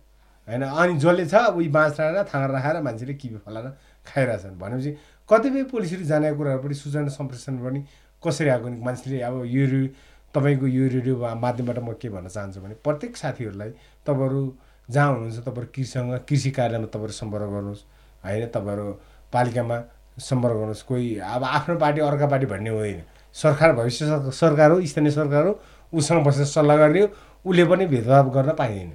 होइन 0.49 0.63
अनि 0.63 0.99
जसले 0.99 1.27
छ 1.27 1.35
अब 1.35 1.61
यी 1.61 1.69
बाँस 1.69 2.01
राखेर 2.01 2.25
थाँगा 2.25 2.47
राखेर 2.53 2.81
मान्छेले 2.83 3.15
किबी 3.15 3.37
फलाएर 3.47 3.69
खाइरहेछन्। 4.07 4.59
भनेपछि 4.59 4.91
कतिपय 5.29 5.63
पोलिसीहरू 5.71 6.05
जानेको 6.05 6.37
कुराहरू 6.37 6.63
पनि 6.63 6.75
सूचना 6.75 7.09
सम्प्रेषण 7.13 7.57
पनि 7.65 7.85
कसरी 8.23 8.49
आएको 8.49 8.69
मान्छेले 8.85 9.21
अब 9.23 9.43
यो 9.47 9.87
तपाईँको 10.35 10.67
यो 10.67 10.89
रेडियो 10.89 11.17
माध्यमबाट 11.37 11.79
म 11.79 11.93
के 12.01 12.09
भन्न 12.09 12.29
चाहन्छु 12.29 12.61
भने 12.61 12.75
प्रत्येक 12.85 13.17
साथीहरूलाई 13.17 13.71
तपाईँहरू 14.07 14.41
जहाँ 14.89 15.13
हुनुहुन्छ 15.13 15.39
तपाईँहरू 15.39 15.69
कृषिसँग 15.75 16.13
कृषि 16.29 16.51
कार्यालयमा 16.51 16.87
तपाईँहरू 16.87 17.13
सम्पर्क 17.13 17.49
गर्नुहोस्। 17.53 17.85
होइन 18.25 18.47
तपाईँहरू 18.49 18.87
पालिकामा 19.33 19.79
सम्पर्क 20.21 20.55
गर्नुहोस्। 20.55 20.83
कोही 20.83 21.09
अब 21.21 21.45
आफ्नो 21.45 21.77
पार्टी 21.79 22.01
अर्का 22.01 22.27
पार्टी 22.27 22.47
भन्ने 22.47 22.71
हुँदैन। 22.71 23.03
सरकार 23.37 23.73
भविष्य 23.73 24.31
सरकार 24.33 24.71
हो 24.71 24.81
स्थानीय 24.83 25.11
सरकार 25.13 25.47
हो 25.47 25.53
उसँग 25.93 26.25
बसेर 26.25 26.45
सल्लाह 26.47 26.77
गर्ने 26.77 27.01
हो। 27.01 27.09
उसले 27.49 27.65
पनि 27.65 27.87
भेदभाव 27.87 28.31
गर्न 28.31 28.51
पाइँदैन। 28.55 28.93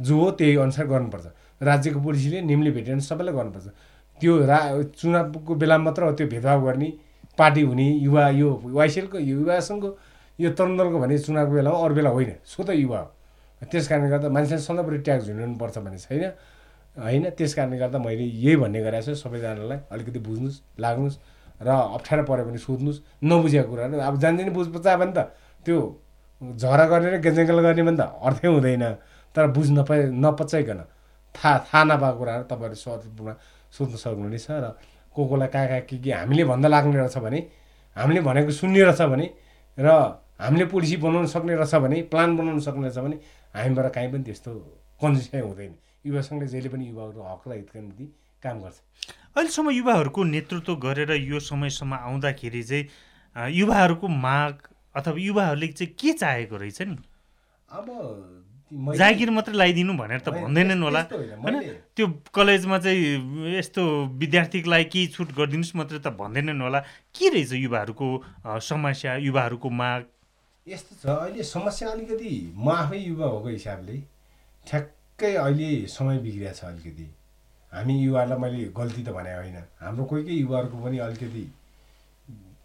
जो 0.00 0.20
हो 0.20 0.30
त्यही 0.30 0.56
अनुसार 0.56 0.86
गर्नुपर्छ। 0.86 1.26
राज्यको 1.62 2.00
पोलिसीले 2.00 2.40
निम्नले 2.42 2.70
भेटेर 2.70 3.00
सबैलाई 3.00 3.34
गर्नुपर्छ। 3.34 3.66
त्यो 4.20 4.32
रा 4.46 4.58
चुनावको 4.98 5.54
बेलामा 5.54 5.84
मात्र 5.84 6.12
त्यो 6.18 6.26
भेदभाव 6.26 6.64
गर्ने 6.66 6.92
पार्टी 7.38 7.62
हुने 7.62 7.86
युवा 8.06 8.28
यो 8.30 8.48
वाइसिएलको 8.64 9.18
युवा 9.18 9.58
सङ्घको 9.60 9.88
यो 10.38 10.50
तरुण 10.50 10.76
दलको 10.76 10.98
भने 10.98 11.18
चुनावको 11.18 11.54
बेलामा 11.54 11.78
अरू 11.84 11.94
बेला 11.94 12.10
होइन। 12.10 12.32
सो 12.44 12.62
त 12.62 12.70
युवा 12.74 12.98
हो। 12.98 13.10
त्यस 13.62 13.88
कारणले 13.88 14.08
गर्दा 14.10 14.28
मान्छेले 14.28 14.60
सधैँभरि 14.60 14.98
ट्याक्स 14.98 15.24
झुन्डाउनुपर्छ 15.26 15.78
भन्ने 15.78 15.98
छैन 15.98 16.24
होइन 16.96 17.24
त्यस 17.38 17.54
कारणले 17.54 17.78
गर्दा 17.78 17.98
मैले 17.98 18.24
यही 18.24 18.56
भन्ने 18.56 18.80
गरेको 18.82 19.06
छु 19.06 19.14
सबैजनालाई 19.14 19.78
अलिकति 19.90 20.18
बुझ्नुहोस् 20.20 20.58
लाग्नुहोस् 20.78 21.16
र 21.62 21.68
अप्ठ्यारो 21.96 22.22
पऱ्यो 22.28 22.44
भने 22.44 22.58
सोध्नुहोस् 22.58 23.00
नबुझेको 23.24 23.68
कुराहरू 23.70 23.98
अब 23.98 24.14
जान्दैन 24.20 24.48
बुझ 24.52 24.66
पचायो 24.74 24.98
भने 24.98 25.12
त 25.16 25.18
त्यो 25.64 25.78
झगडा 26.56 26.84
गर्ने 26.92 27.08
र 27.10 27.18
गर्ने 27.18 27.82
भने 27.82 27.96
त 27.96 28.00
अर्थै 28.22 28.48
हुँदैन। 28.48 28.84
तर 29.34 29.46
बुझ्न 29.50 29.78
नपाइ 29.78 29.98
नपचाइकन। 30.14 30.80
थाहा 31.34 31.58
थाहा 31.66 31.84
नपाएको 31.84 32.18
कुराहरू 32.18 32.44
तपाईँहरू 32.50 32.76
सहजपूर्ण 32.76 33.32
सोध्न 33.72 33.94
सक्नुहुनेछ 33.96 34.46
र 34.50 34.66
को 35.14 35.20
कोलाई 35.26 35.48
कहाँ 35.48 35.66
कहाँ 35.68 35.80
के 35.88 35.96
के 35.98 36.10
हामीले 36.12 36.44
भन्दा 36.44 36.68
लाग्ने 36.68 36.96
रहेछ 36.98 37.18
भने 37.18 37.40
हामीले 37.96 38.20
भनेको 38.20 38.50
सुन्ने 38.50 38.82
रहेछ 38.84 39.02
भने 39.10 39.26
र 39.78 39.88
हामीले 40.40 40.64
पोलिसी 40.66 40.96
बनाउन 41.02 41.26
सक्ने 41.26 41.54
रहेछ 41.54 41.74
भने 41.82 42.02
प्लान 42.10 42.36
बनाउन 42.36 42.60
सक्ने 42.60 42.88
रहेछ 42.88 42.98
भने 42.98 43.16
हामीबाट 43.54 43.86
काहीँ 43.94 44.10
पनि 44.12 44.22
त्यस्तो 44.22 44.50
कन्जुसाइ 45.02 45.40
हुँदैन। 45.40 45.72
युवा 46.06 46.20
सङ्घले 46.20 46.46
जहिले 46.46 46.68
पनि 46.68 46.84
युवाहरूको 46.90 47.22
हक 47.22 47.42
र 47.48 47.52
हितका 47.54 47.80
निम्ति 47.80 48.06
काम 48.42 48.56
गर्छ। 48.62 48.76
अहिलेसम्म 49.34 49.70
युवाहरूको 49.70 50.20
नेतृत्व 50.24 50.74
गरेर 50.76 51.10
यो 51.18 51.38
समयसम्म 51.40 51.94
आउँदाखेरि 51.94 52.62
चाहिँ 52.62 52.84
युवाहरूको 53.50 54.06
माग 54.08 54.54
अथवा 54.94 55.18
युवाहरूले 55.18 55.68
चाहिँ 55.68 55.92
के 55.94 56.12
चाहेको 56.12 56.56
रहेछ 56.56 56.82
नि? 56.82 56.96
अब 57.68 57.86
जागिर 58.72 59.30
मात्रै 59.30 59.54
लगाइदिनु 59.54 59.92
भनेर 59.94 60.20
त 60.20 60.28
भन्दैनन् 60.34 60.82
होला। 60.82 61.02
होइन 61.10 61.56
त्यो 61.94 62.06
कलेजमा 62.34 62.78
चाहिँ 62.78 63.54
यस्तो 63.54 63.82
विद्यार्थीको 64.18 64.70
लागि 64.70 64.84
केही 64.90 65.06
छुट 65.14 65.28
गरिदिनुहोस् 65.38 65.76
मात्रै 65.76 65.98
त 65.98 66.08
भन्दैनन् 66.14 66.62
होला। 66.62 66.80
के 67.14 67.28
रहेछ 67.28 67.52
युवाहरूको 67.54 68.06
समस्या 68.60 69.16
युवाहरूको 69.26 69.68
माग? 69.70 70.02
यस्तो 70.66 70.92
छ 71.02 71.04
अहिले 71.06 71.42
समस्या 71.44 71.88
अलिकति 71.90 72.32
म 72.56 72.68
आफै 72.72 72.98
युवा 72.98 73.26
भएको 73.30 73.48
हिसाबले 73.48 73.96
ठ्याक्कै 74.66 75.34
अहिले 75.34 75.70
समय 75.86 76.18
बिग्रिया 76.24 76.52
छ 76.52 76.64
अलिकति। 76.64 77.06
हामी 77.72 77.94
युवाहरूलाई 78.00 78.38
मैले 78.40 78.64
गल्ती 78.72 79.02
त 79.02 79.08
भने 79.12 79.34
होइन। 79.34 79.56
हाम्रो 79.82 80.04
कोही 80.04 80.22
कोही 80.24 80.38
युवाहरूको 80.40 80.76
पनि 80.84 80.98
अलिकति 80.98 81.44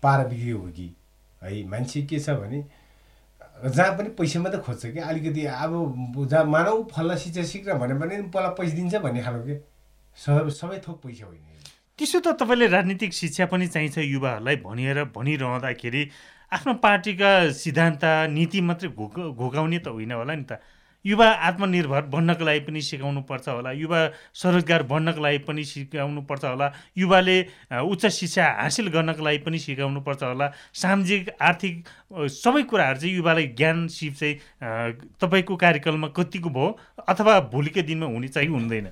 पारा 0.04 0.24
बिग्रियो 0.32 0.58
हो 0.58 0.68
कि। 0.72 0.88
है 1.44 1.64
मान्छे 1.70 2.02
के 2.10 2.20
छ 2.20 2.30
भने 2.40 2.64
जहाँ 3.66 3.92
पनि 3.98 4.10
पैसा 4.16 4.40
मात्रै 4.40 4.62
खोज्छ 4.62 4.86
कि 4.86 5.00
अलिकति 5.00 5.46
अब 5.46 5.74
जहाँ 6.30 6.44
मानव 6.46 6.84
फल्ला 6.92 7.16
शिक्षा 7.24 7.44
सिक्न 7.52 7.78
भने 7.80 8.00
पनि 8.00 8.22
पहिला 8.32 8.50
पैसा 8.60 8.76
दिन्छ 8.76 8.96
भन्ने 8.96 9.22
खालको 9.24 9.46
के? 9.48 9.56
सबै 10.18 10.52
सबै 10.52 10.78
थोक 10.88 10.98
पैसा 11.04 11.26
होइन 11.26 11.46
त्यसो 12.00 12.20
त 12.20 12.28
तपाईँले 12.40 12.68
राजनीतिक 12.68 13.14
शिक्षा 13.14 13.46
पनि 13.52 13.68
चाहिन्छ 13.68 13.98
युवाहरूलाई 13.98 14.56
भनिएर 14.64 15.04
भनिरहँदाखेरि 15.16 16.04
आफ्नो 16.52 16.74
पार्टीका 16.84 17.32
सिद्धान्त 17.54 18.04
नीति 18.32 18.62
मात्रै 18.68 18.90
घोक 18.90 19.20
घोकाउने 19.36 19.80
त 19.80 19.88
होइन 19.92 20.12
होला 20.12 20.36
नि 20.36 20.44
त। 20.44 20.60
युवा 21.06 21.28
आत्मनिर्भर 21.48 22.02
बन्नको 22.12 22.44
लागि 22.46 22.60
पनि 22.68 22.82
सिकाउनु 22.82 23.22
पर्छ 23.24 23.48
होला। 23.50 23.72
युवा 23.72 24.00
स्वरोजगार 24.36 24.84
बन्नको 24.84 25.22
लागि 25.22 25.38
पनि 25.48 25.64
सिकाउनु 25.64 26.22
पर्छ 26.28 26.44
होला। 26.46 26.68
युवाले 26.98 27.38
उच्च 27.72 28.06
शिक्षा 28.06 28.46
हासिल 28.60 28.88
गर्नको 28.92 29.24
लागि 29.24 29.38
पनि 29.48 29.60
सिकाउनु 29.60 30.02
पर्छ 30.04 30.24
होला। 30.24 30.52
सामाजिक 30.76 31.30
आर्थिक 31.40 31.74
सबै 32.28 32.64
कुराहरू 32.68 33.00
चाहिँ 33.00 33.16
युवालाई 33.16 33.48
ज्ञान 33.56 33.88
सिप 33.88 34.14
चाहिँ 34.20 34.36
तपाईँको 35.22 35.56
कार्यकालमा 35.56 36.08
कतिको 36.12 36.50
भयो 36.50 36.68
अथवा 37.08 37.40
भोलिको 37.48 37.82
दिनमा 37.88 38.06
हुने 38.06 38.28
चाहिँ 38.28 38.50
हुँदैन? 38.50 38.88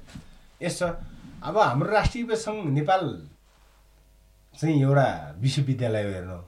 यस 0.63 0.82
अब 0.84 1.58
हाम्रो 1.58 1.91
राष्ट्रिय 1.91 2.36
सङ्घ 2.36 2.65
नेपाल 2.72 3.04
चाहिँ 4.58 4.82
एउटा 4.82 5.08
विश्वविद्यालय 5.41 6.04
हेर्नु। 6.13 6.39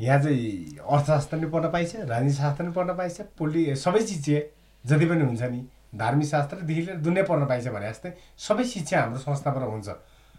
यहाँ 0.00 0.18
चाहिँ 0.22 0.78
अर्थशास्त्र 0.78 1.36
नै 1.36 1.48
पढ्न 1.50 1.68
पाइन्छ 1.68 2.08
राजनीति 2.08 2.36
शास्त्र 2.36 2.64
नै 2.64 2.72
पढ्न 2.72 2.96
पाइन्छ 2.96 3.20
पोलि 3.38 3.74
सबै 3.76 4.02
चिज 4.02 4.24
चाहिँ 4.26 4.42
जति 4.84 5.06
पनि 5.06 5.24
हुन्छ 5.24 5.42
नि 5.42 5.60
धार्मिक 5.94 6.28
शास्त्रदेखि 6.28 6.80
लिएर 6.80 6.96
दुनियाँ 7.06 7.26
पढ्न 7.26 7.46
पाइन्छ 7.46 7.68
भने 7.68 7.88
जस्तै 7.88 8.12
सबै 8.38 8.64
शिक्षा 8.64 9.00
हाम्रो 9.00 9.18
संस्थाबाट 9.20 9.62
हुन्छ 9.68 9.88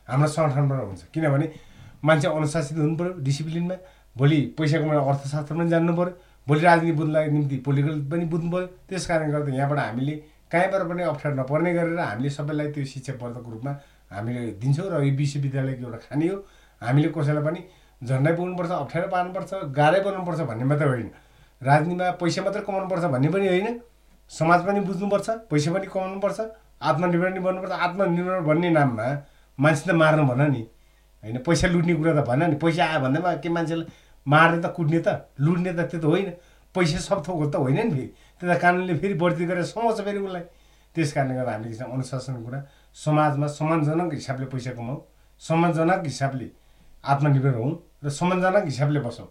हाम्रो 0.10 0.28
सङ्गठनबाट 0.28 0.80
हुन्छ। 0.80 1.02
किनभने 1.14 1.48
मान्छे 2.04 2.28
अनुशासित 2.28 2.78
हुनु 2.78 2.96
पऱ्यो 2.98 3.14
डिसिप्लिनमा 3.24 3.76
भोलि 4.16 4.40
पैसा 4.58 4.78
कमाएर 4.80 5.00
अर्थशास्त्र 5.00 5.56
पनि 5.56 5.70
जान्नु 5.70 5.94
पऱ्यो 5.96 6.14
भोलि 6.48 6.62
राजनीति 6.62 6.96
बुझ्नलाई 6.98 7.28
निम्ति 7.32 7.58
पोलिटिकल 7.66 8.02
पनि 8.12 8.26
बुझ्नु 8.34 8.52
पऱ्यो 8.52 8.68
त्यस 8.90 9.06
कारणले 9.08 9.32
गर्दा 9.34 9.56
यहाँबाट 9.56 9.80
हामीले 9.80 10.16
कहीँबाट 10.52 10.82
पनि 10.90 11.04
अप्ठ्यारो 11.04 11.36
नपर्ने 11.38 11.74
गरेर 11.74 12.00
हामीले 12.00 12.30
सबैलाई 12.30 12.68
त्यो 12.74 12.86
शिक्षावर्धक 12.86 13.46
रूपमा 13.54 13.72
हामीले 14.12 14.42
दिन्छौँ 14.62 14.90
र 14.92 15.04
यो 15.04 15.16
विश्वविद्यालयको 15.18 15.84
एउटा 15.86 16.00
खानी 16.10 16.28
हो। 16.28 16.38
हामीले 16.82 17.08
कसैलाई 17.16 17.44
पनि 17.48 17.60
झन्डै 18.02 18.34
पुग्नुपर्छ 18.36 18.72
अप्ठ्यारो 18.84 19.08
पार्नुपर्छ 19.16 19.52
गाह्रै 19.80 20.00
बनाउनुपर्छ 20.06 20.42
भन्ने 20.50 20.66
मात्रै 20.68 20.88
होइन। 20.90 21.10
राजनीतिमा 21.62 22.12
पैसा 22.22 22.42
मात्रै 22.44 22.62
कमाउनुपर्छ 22.68 23.06
भन्ने 23.16 23.30
पनि 23.34 23.48
होइन। 23.48 23.68
समाज 24.34 24.66
पनि 24.66 24.80
बुझ्नुपर्छ 24.88 25.30
पैसा 25.52 25.74
पनि 25.74 25.88
कमाउनुपर्छ 25.94 26.40
आत्मनिर्भर 26.82 27.30
पनि 27.30 27.40
बन्नुपर्छ। 27.40 27.72
आत्मनिर्भर 27.72 28.40
भन्ने 28.48 28.70
नाममा 28.70 29.06
मान्छे 29.60 29.84
त 29.88 29.94
मार्नु 29.96 30.24
भन 30.28 30.42
नि। 30.52 30.62
होइन 31.24 31.38
पैसा 31.48 31.68
लुट्ने 31.68 31.94
कुरा 31.96 32.14
त 32.14 32.26
भन 32.28 32.42
नि। 32.50 32.56
पैसा 32.64 32.86
आयो 32.86 33.00
भन्दैमा 33.02 33.36
के 33.44 33.50
मान्छेलाई 33.50 33.88
मार्ने 34.26 34.58
त 34.62 34.74
कुट्ने 34.76 35.00
त 35.06 35.30
लुट्ने 35.40 35.72
त 35.74 35.80
त्यो 35.92 36.00
त 36.00 36.06
होइन। 36.06 36.30
पैसा 36.76 37.00
सब 37.00 37.24
थोक 37.28 37.52
त 37.54 37.56
होइन 37.56 37.78
नि 37.78 37.92
फेरि। 37.92 38.08
त्यो 38.42 38.46
त 38.50 38.60
कानुनले 38.60 38.94
फेरि 38.98 39.14
बढ्ती 39.22 39.46
गरेर 39.46 39.64
समाउँछ 39.64 40.02
फेरि 40.02 40.20
उसलाई। 40.20 40.44
त्यस 40.96 41.14
कारणले 41.14 41.36
गर्दा 41.36 41.52
हामीले 41.54 41.78
अनुशासनको 41.86 42.42
कुरा 42.46 42.60
समाजमा 42.96 43.48
सम्मानजनक 43.48 44.14
हिसाबले 44.14 44.46
पैसा 44.54 44.72
कमाऊ। 44.78 44.98
सम्मानजनक 45.42 46.02
हिसाबले 46.06 46.48
आत्मनिर्भर 47.04 47.56
हौँ 47.62 47.72
र 48.04 48.10
सम्मानजनक 48.10 48.66
हिसाबले 48.66 49.00
बसौँ। 49.00 49.28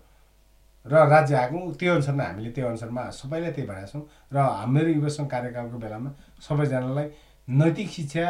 र 0.87 0.95
राज्य 1.09 1.35
आएको 1.37 1.59
त्यो 1.79 1.93
अनुसारमा 1.95 2.25
हामीले 2.25 2.51
त्यो 2.51 2.67
अनुसारमा 2.69 3.03
सबैलाई 3.11 3.53
त्यही 3.53 3.69
भनेका 3.69 3.87
छौँ। 3.87 4.03
र 4.35 4.39
मेरो 4.67 4.89
युवा 4.99 5.09
सङ्घ 5.09 5.29
कार्यकालको 5.31 5.79
बेलामा 5.79 6.11
सबैजनालाई 6.43 7.07
नैतिक 7.49 7.89
शिक्षा 7.89 8.27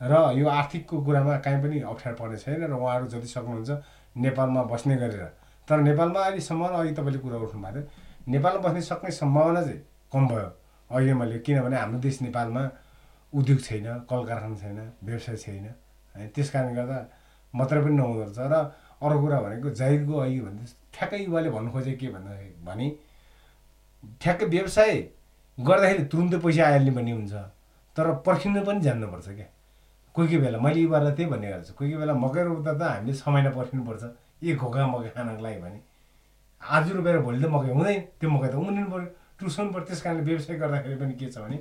र 0.00 0.14
यो 0.38 0.46
आर्थिकको 0.46 0.96
कुरामा 1.04 1.36
काहीँ 1.44 1.62
पनि 1.62 1.80
अप्ठ्यारो 1.82 2.16
पर्ने 2.20 2.36
छैन 2.38 2.62
र 2.70 2.72
उहाँहरू 2.72 3.06
जति 3.12 3.28
सक्नुहुन्छ 3.34 3.70
नेपालमा 4.16 4.62
बस्ने 4.70 4.96
गरेर। 4.96 5.24
तर 5.68 5.78
नेपालमा 5.88 6.20
अहिलेसम्म 6.22 6.62
अघि 6.78 6.92
तपाईँले 6.94 7.18
कुरा 7.18 7.38
उठ्नु 7.44 7.60
भएको 7.62 7.80
थियो 7.82 8.30
नेपालमा 8.32 8.60
बस्ने 8.62 8.80
सक्ने 8.82 9.10
सम्भावना 9.10 9.62
चाहिँ 9.62 9.80
कम 10.12 10.24
भयो। 10.28 10.48
अहिले 10.90 11.14
मैले 11.14 11.38
किनभने 11.42 11.76
हाम्रो 11.76 11.98
देश 11.98 12.22
नेपालमा 12.22 12.62
उद्योग 13.32 13.58
छैन 13.60 13.86
कल 14.08 14.20
कारखाना 14.28 14.56
छैन 14.56 14.78
व्यवसाय 15.04 15.36
छैन। 15.36 15.66
है 16.14 16.26
त्यस 16.34 16.50
कारणले 16.50 16.74
गर्दा 16.78 16.98
मात्रै 17.54 17.80
पनि 17.84 17.96
नहुँदो 17.96 18.22
रहेछ। 18.22 18.38
र 18.38 18.54
अर्को 19.02 19.20
कुरा 19.20 19.40
भनेको 19.40 19.70
जाहिरको 19.80 20.14
अहिले 20.18 20.40
भन्दा 20.46 20.64
ठ्याक्कै 20.94 21.18
युवाले 21.24 21.50
भन्नु 21.50 21.70
खोजे 21.72 21.92
के 22.00 22.08
भन्दाखेरि 22.14 22.54
भने 22.66 22.86
ठ्याक्कै 24.22 24.46
व्यवसाय 24.54 24.92
गर्दाखेरि 25.58 26.04
तुरुन्तै 26.12 26.38
पैसा 26.44 26.62
आइहाल्ने 26.66 26.90
भन्ने 26.98 27.12
हुन्छ 27.12 27.34
तर 27.96 28.06
पर्खिनु 28.26 28.62
पनि 28.66 28.80
जान्नुपर्छ 28.80 29.28
क्या। 29.28 29.46
कोही 30.14 30.26
कोही 30.28 30.38
बेला 30.42 30.58
मैले 30.58 30.80
युवालाई 30.80 31.12
त्यही 31.14 31.30
भन्ने 31.30 31.48
गर्छु 31.52 31.72
कोही 31.78 31.90
कोही 31.90 32.00
बेला 32.02 32.14
मकै 32.14 32.42
रोप्दा 32.48 32.72
त 32.74 32.82
हामीले 32.82 33.12
छ 33.14 33.28
महिना 33.28 33.50
पर्खिनुपर्छ। 33.58 34.02
एक 34.42 34.56
घोका 34.58 34.86
मकै 34.86 35.10
खानको 35.14 35.42
लागि 35.42 35.60
भने 35.62 35.78
आज 36.62 36.90
रोपेर 36.92 37.18
भोलि 37.26 37.38
त 37.42 37.46
मकै 37.54 37.70
हुँदैन। 37.74 38.00
त्यो 38.18 38.28
मकै 38.30 38.48
त 38.50 38.54
उम्रिनु 38.54 38.90
पऱ्यो। 38.90 39.08
टुसाउनु 39.38 39.70
पऱ्यो। 39.74 39.86
त्यस 39.86 40.00
कारणले 40.02 40.22
व्यवसाय 40.26 40.56
गर्दाखेरि 40.58 40.96
पनि 40.98 41.14
के 41.14 41.26
छ 41.30 41.38
भने 41.38 41.58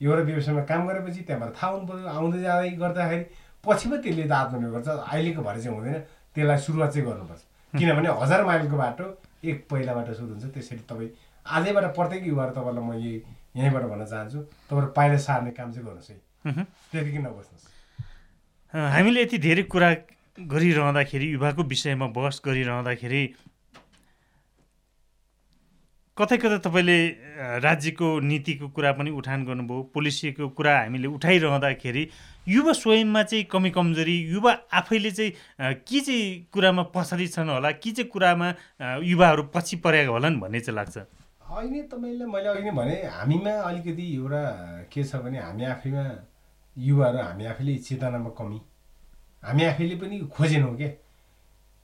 एउटा 0.00 0.22
व्यवसायमा 0.28 0.62
काम 0.68 0.80
गरेपछि 0.88 1.20
त्यहाँबाट 1.28 1.50
थाहा 1.56 1.72
हुनु 1.72 1.86
पऱ्यो। 1.88 2.08
आउँदै 2.12 2.40
जाँदै 2.44 2.70
गर्दाखेरि 2.84 3.24
पछि 3.64 3.86
पो 3.88 3.96
त्यसले 4.04 4.24
त 4.28 4.32
आत्मनिर्भर 4.32 4.80
गर्छ 4.84 4.88
अहिलेको 4.88 5.40
भएर 5.44 5.56
चाहिँ 5.64 5.76
हुँदैन। 5.76 5.96
त्यसलाई 6.34 6.58
सुरुवात 6.66 6.90
चाहिँ 6.92 7.06
गर्नुपर्छ। 7.08 7.42
किनभने 7.74 8.08
हजार 8.22 8.44
माइलको 8.44 8.76
बाटो 8.76 9.04
एक 9.44 9.56
पहिलाबाट 9.70 10.08
सुरु 10.18 10.32
हुन्छ 10.34 10.44
त्यसरी 10.54 10.82
तपाईँ 10.90 11.10
आजैबाट 11.46 11.84
प्रत्येक 11.94 12.22
युवाहरू 12.26 12.52
तपाईँलाई 12.54 12.84
म 12.84 12.92
यही 12.94 13.14
यहीँबाट 13.56 13.84
भन्न 13.92 14.04
चाहन्छु। 14.04 14.38
तपाईँहरू 14.68 14.92
पाइला 14.96 15.18
सार्ने 15.26 15.50
काम 15.58 15.68
चाहिँ 15.72 15.86
गर्नुहोस् 15.86 16.10
है। 16.10 16.16
त्यतिकै 16.92 17.20
नबस्नुहोस् 17.22 17.66
हामीले 18.94 19.22
यति 19.22 19.38
धेरै 19.38 19.62
कुरा 19.70 19.90
गरिरहँदाखेरि 20.38 21.26
युवाको 21.32 21.62
विषयमा 21.62 22.06
बहस 22.16 22.40
गरिरहँदाखेरि 22.46 23.22
कतै 26.18 26.36
कतै 26.38 26.58
तपाईँले 26.62 26.98
राज्यको 27.58 28.08
नीतिको 28.22 28.66
कुरा 28.70 28.90
पनि 28.98 29.10
उठान 29.18 29.44
गर्नुभयो 29.44 29.82
पोलिसीको 29.94 30.48
कुरा 30.54 30.74
हामीले 30.78 31.08
उठाइरहँदाखेरि 31.10 32.02
युवा 32.54 32.72
स्वयंमा 32.72 33.22
चाहिँ 33.30 33.44
कमी 33.50 33.70
कमजोरी 33.74 34.16
युवा 34.30 34.52
आफैले 34.78 35.10
चाहिँ 35.10 35.74
के 35.82 36.00
चाहिँ 36.06 36.46
कुरामा 36.54 36.82
पछाडि 36.94 37.26
छन् 37.34 37.50
होला 37.50 37.70
के 37.82 37.90
चाहिँ 37.90 38.10
कुरामा 38.14 38.48
युवाहरू 39.02 39.42
पछि 39.50 39.76
परेका 39.82 40.10
होलान् 40.14 40.38
भन्ने 40.38 40.60
चाहिँ 40.62 40.76
लाग्छ। 40.78 40.96
होइन 41.50 41.74
तपाईँले 41.90 42.24
मैले 42.30 42.48
अघि 42.48 42.62
नै 42.62 42.70
भने 42.78 42.96
हामीमा 43.18 43.52
अलिकति 43.66 44.06
एउटा 44.14 44.42
के 44.94 45.02
छ 45.02 45.18
भने 45.18 45.38
हामी 45.42 45.64
आफैमा 45.74 46.04
युवाहरू 46.76 47.18
हामी 47.18 47.44
आफैले 47.52 47.74
चेतनामा 47.90 48.30
कमी। 48.38 48.58
हामी 49.42 49.62
आफैले 49.64 49.94
पनि 49.98 50.16
खोजेनौँ 50.30 50.74
के? 50.78 50.88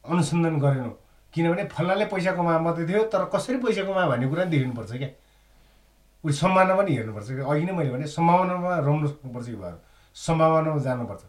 अनुसन्धान 0.04 0.54
गरेनौँ। 0.62 0.94
किनभने 1.34 1.64
फल्नाले 1.72 2.04
पैसा 2.12 2.32
कमा 2.34 2.58
मात्रै 2.66 2.86
थियो 2.86 3.02
तर 3.12 3.24
कसरी 3.34 3.56
पैसा 3.64 3.82
कमायो 3.86 4.08
भन्ने 4.10 4.26
कुरा 4.28 4.44
पनि 4.44 4.50
देखिनुपर्छ 4.50 4.92
क्या। 4.92 5.10
उयो 6.24 6.34
सम्भावना 6.34 6.74
पनि 6.76 6.90
हेर्नुपर्छ 6.96 7.28
क्या 7.30 7.44
अघि 7.46 7.64
नै 7.64 7.72
मैले 7.72 7.90
भने 7.90 8.06
सम्भावनामा 8.06 8.70
रम्नु 8.86 9.06
सक्नुपर्छ 9.08 9.48
युवाहरू 9.48 9.78
सम्भावनामा 10.16 10.78
जानुपर्छ। 10.86 11.22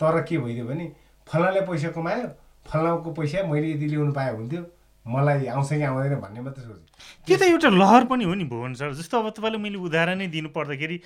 तर 0.00 0.20
के 0.28 0.38
भइदियो 0.38 0.64
भने 0.66 0.84
फल्नाले 1.28 1.60
पैसा 1.68 1.88
कमायो 1.92 2.26
फल्नाको 2.66 3.10
पैसा 3.12 3.42
मैले 3.46 3.68
यति 3.72 3.86
ल्याउनु 3.92 4.12
पाएँ 4.12 4.32
हुन्थ्यो 4.36 4.62
मलाई 5.06 5.46
आउँछ 5.52 5.68
कि 5.68 5.82
आउँदैन 5.84 6.14
भन्ने 6.20 6.40
मात्रै 6.40 6.64
सोच। 6.64 6.80
त्यो 7.28 7.36
त 7.36 7.42
एउटा 7.44 7.68
लहर 7.68 8.04
पनि 8.08 8.24
हो 8.24 8.34
नि 8.34 8.44
भुवन 8.48 8.74
सर। 8.80 8.92
जस्तो 8.96 9.14
अब 9.20 9.28
तपाईँलाई 9.36 9.60
मैले 9.60 9.78
उदाहरण 9.78 10.24
दिनु 10.32 10.48
पर्दाखेरि 10.56 10.96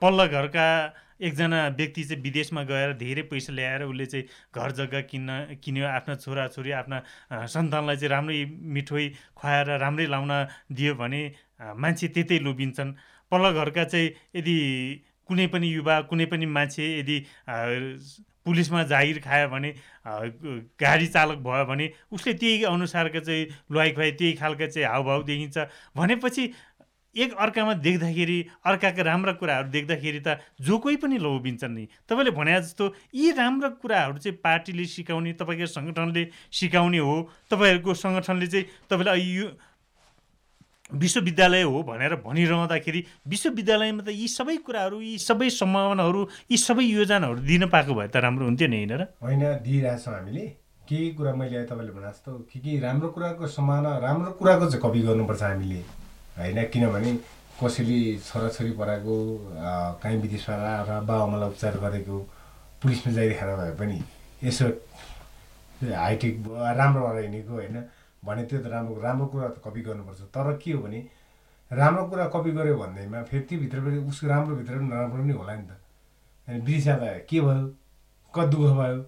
पल्लो 0.00 0.24
घरका 0.32 0.66
एकजना 1.20 1.66
व्यक्ति 1.78 2.04
चाहिँ 2.04 2.22
विदेशमा 2.22 2.62
गएर 2.64 2.92
धेरै 2.98 3.22
पैसा 3.30 3.52
ल्याएर 3.52 3.82
उसले 3.84 4.06
चाहिँ 4.06 4.26
घर 4.54 4.70
जग्गा 4.72 5.00
किन्न 5.10 5.56
किन्यो 5.64 5.86
आफ्ना 5.86 6.14
छोराछोरी 6.16 6.70
आफ्ना 6.80 7.02
सन्तानलाई 7.32 7.96
चाहिँ 7.96 8.10
राम्रै 8.10 8.44
मिठोई 8.74 9.08
खुवाएर 9.36 9.78
राम्रै 9.78 10.06
लाउन 10.06 10.32
दियो 10.72 10.94
भने 10.94 11.22
मान्छे 11.76 12.08
त्यतै 12.08 12.38
लोभिन्छन् 12.40 12.92
पल्लो 13.32 13.52
घरका 13.52 13.84
चाहिँ 13.84 14.10
यदि 14.36 14.56
कुनै 15.28 15.46
पनि 15.48 15.74
युवा 15.74 16.00
कुनै 16.10 16.26
पनि 16.26 16.46
मान्छे 16.46 16.84
यदि 16.98 17.16
पुलिसमा 18.44 18.82
जागिर 18.84 19.18
खायो 19.24 19.48
भने 19.48 19.70
गाडी 20.76 21.06
चालक 21.06 21.38
भयो 21.40 21.64
भने 21.64 21.86
उसले 22.12 22.32
त्यही 22.34 22.64
अनुसारको 22.68 23.20
चाहिँ 23.20 23.46
लुहाइ 23.72 23.90
खुवाइ 23.92 24.10
त्यही 24.20 24.32
खालको 24.36 24.66
चाहिँ 24.66 24.88
हावभाव 24.88 25.22
देखिन्छ। 25.24 25.58
भनेपछि 25.96 26.44
एक 27.16 27.34
अर्कामा 27.34 27.74
देख्दाखेरि 27.80 28.38
अर्काका 28.64 29.02
राम्रा 29.02 29.32
कुराहरू 29.40 29.68
देख्दाखेरि 29.70 30.20
त 30.20 30.38
जो 30.60 30.78
कोही 30.78 30.96
पनि 30.96 31.18
लोभिन्छन् 31.18 31.74
नि। 31.74 31.84
तपाईँले 32.08 32.30
भने 32.30 32.60
जस्तो 32.60 32.84
यी 33.14 33.30
राम्रा 33.32 33.68
कुराहरू 33.82 34.18
चाहिँ 34.18 34.38
पार्टीले 34.38 34.84
सिकाउने 34.84 35.32
तपाईँको 35.38 35.66
सङ्गठनले 35.66 36.24
सिकाउने 36.50 36.98
हो। 36.98 37.16
तपाईँहरूको 37.50 37.94
सङ्गठनले 37.94 38.46
चाहिँ 38.46 38.66
तपाईँले 38.90 39.14
यो 39.20 39.46
विश्वविद्यालय 40.92 41.62
हो 41.62 41.82
भनेर 41.82 42.14
भनिरहँदाखेरि 42.20 43.00
विश्वविद्यालयमा 43.26 44.02
त 44.04 44.08
यी 44.12 44.28
सबै 44.28 44.56
कुराहरू 44.66 45.00
यी 45.00 45.16
सबै 45.18 45.48
सम्भावनाहरू 45.50 46.20
यी 46.50 46.56
सबै 46.60 46.84
योजनाहरू 46.84 47.40
दिन 47.40 47.66
पाएको 47.72 47.94
भए 47.94 48.08
त 48.08 48.20
राम्रो 48.20 48.44
हुन्थ्यो 48.44 48.68
नि 48.68 48.76
होइन 48.76 48.92
र? 48.92 49.02
होइन 49.22 49.44
दिइरहेछौँ 49.64 50.14
हामीले। 50.14 50.44
केही 50.84 51.08
कुरा 51.16 51.32
मैले 51.34 51.64
तपाईँले 51.64 51.92
भने 51.96 52.10
जस्तो 52.12 52.32
के 52.52 52.60
के 52.60 52.78
राम्रो 52.84 53.08
कुराको 53.16 53.46
सम्भावना 53.48 53.90
राम्रो 54.04 54.30
कुराको 54.36 54.64
चाहिँ 54.70 54.82
कपी 54.84 55.00
गर्नुपर्छ 55.08 55.42
हामीले। 55.42 56.03
होइन 56.38 56.58
किनभने 56.72 57.12
कसैले 57.60 57.98
छोराछोरी 58.18 58.70
पराएको 58.78 59.14
काहीँ 60.02 60.20
विदेशमा 60.20 60.54
आएर 60.56 60.90
बाबाआमालाई 61.06 61.48
उपचार 61.48 61.76
गरेको 61.84 62.18
पुलिसमा 62.82 63.12
जाइरहेर 63.14 63.56
भए 63.56 63.72
पनि 63.78 63.98
यसो 64.44 64.66
हाइटेक 65.94 66.34
राम्रो 66.78 67.06
भएर 67.06 67.22
हिँडेको 67.24 67.52
होइन 67.54 67.76
भने 68.24 68.42
त्यो 68.50 68.58
त 68.62 68.66
राम्रो 68.74 69.00
राम्रो 69.02 69.26
कुरा 69.26 69.48
त 69.48 69.62
कपी 69.64 69.80
गर्नुपर्छ। 69.86 70.20
तर 70.34 70.56
के 70.62 70.72
हो 70.72 70.82
भने 70.82 71.00
राम्रो 71.70 72.04
कुरा 72.10 72.26
कपी 72.34 72.50
गऱ्यो 72.56 72.76
भन्दैमा 72.78 73.22
फेरि 73.30 73.42
त्योभित्र 73.48 73.80
पनि 73.84 73.98
उसको 74.08 74.26
राम्रो 74.26 74.56
भित्र 74.56 74.74
पनि 74.78 74.88
नराम्रो 74.88 75.22
पनि 75.22 75.32
होला 75.32 75.54
नि 75.54 75.64
त। 75.68 75.78
अनि 76.48 76.60
बिर्स्याउँदा 76.66 77.06
के 77.30 77.40
भयो? 77.40 77.66
कति 78.34 78.56
दुःख 78.56 78.70
भयो? 78.78 78.98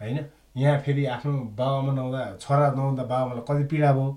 होइन 0.00 0.18
यहाँ 0.56 0.78
फेरि 0.80 1.04
आफ्नो 1.16 1.32
बाबामा 1.58 1.92
नहुँदा 1.92 2.22
छोरा 2.40 2.70
नहुँदा 2.70 3.04
बाबाआमालाई 3.04 3.44
कति 3.50 3.64
पीडा 3.70 3.92
भयो? 3.92 4.08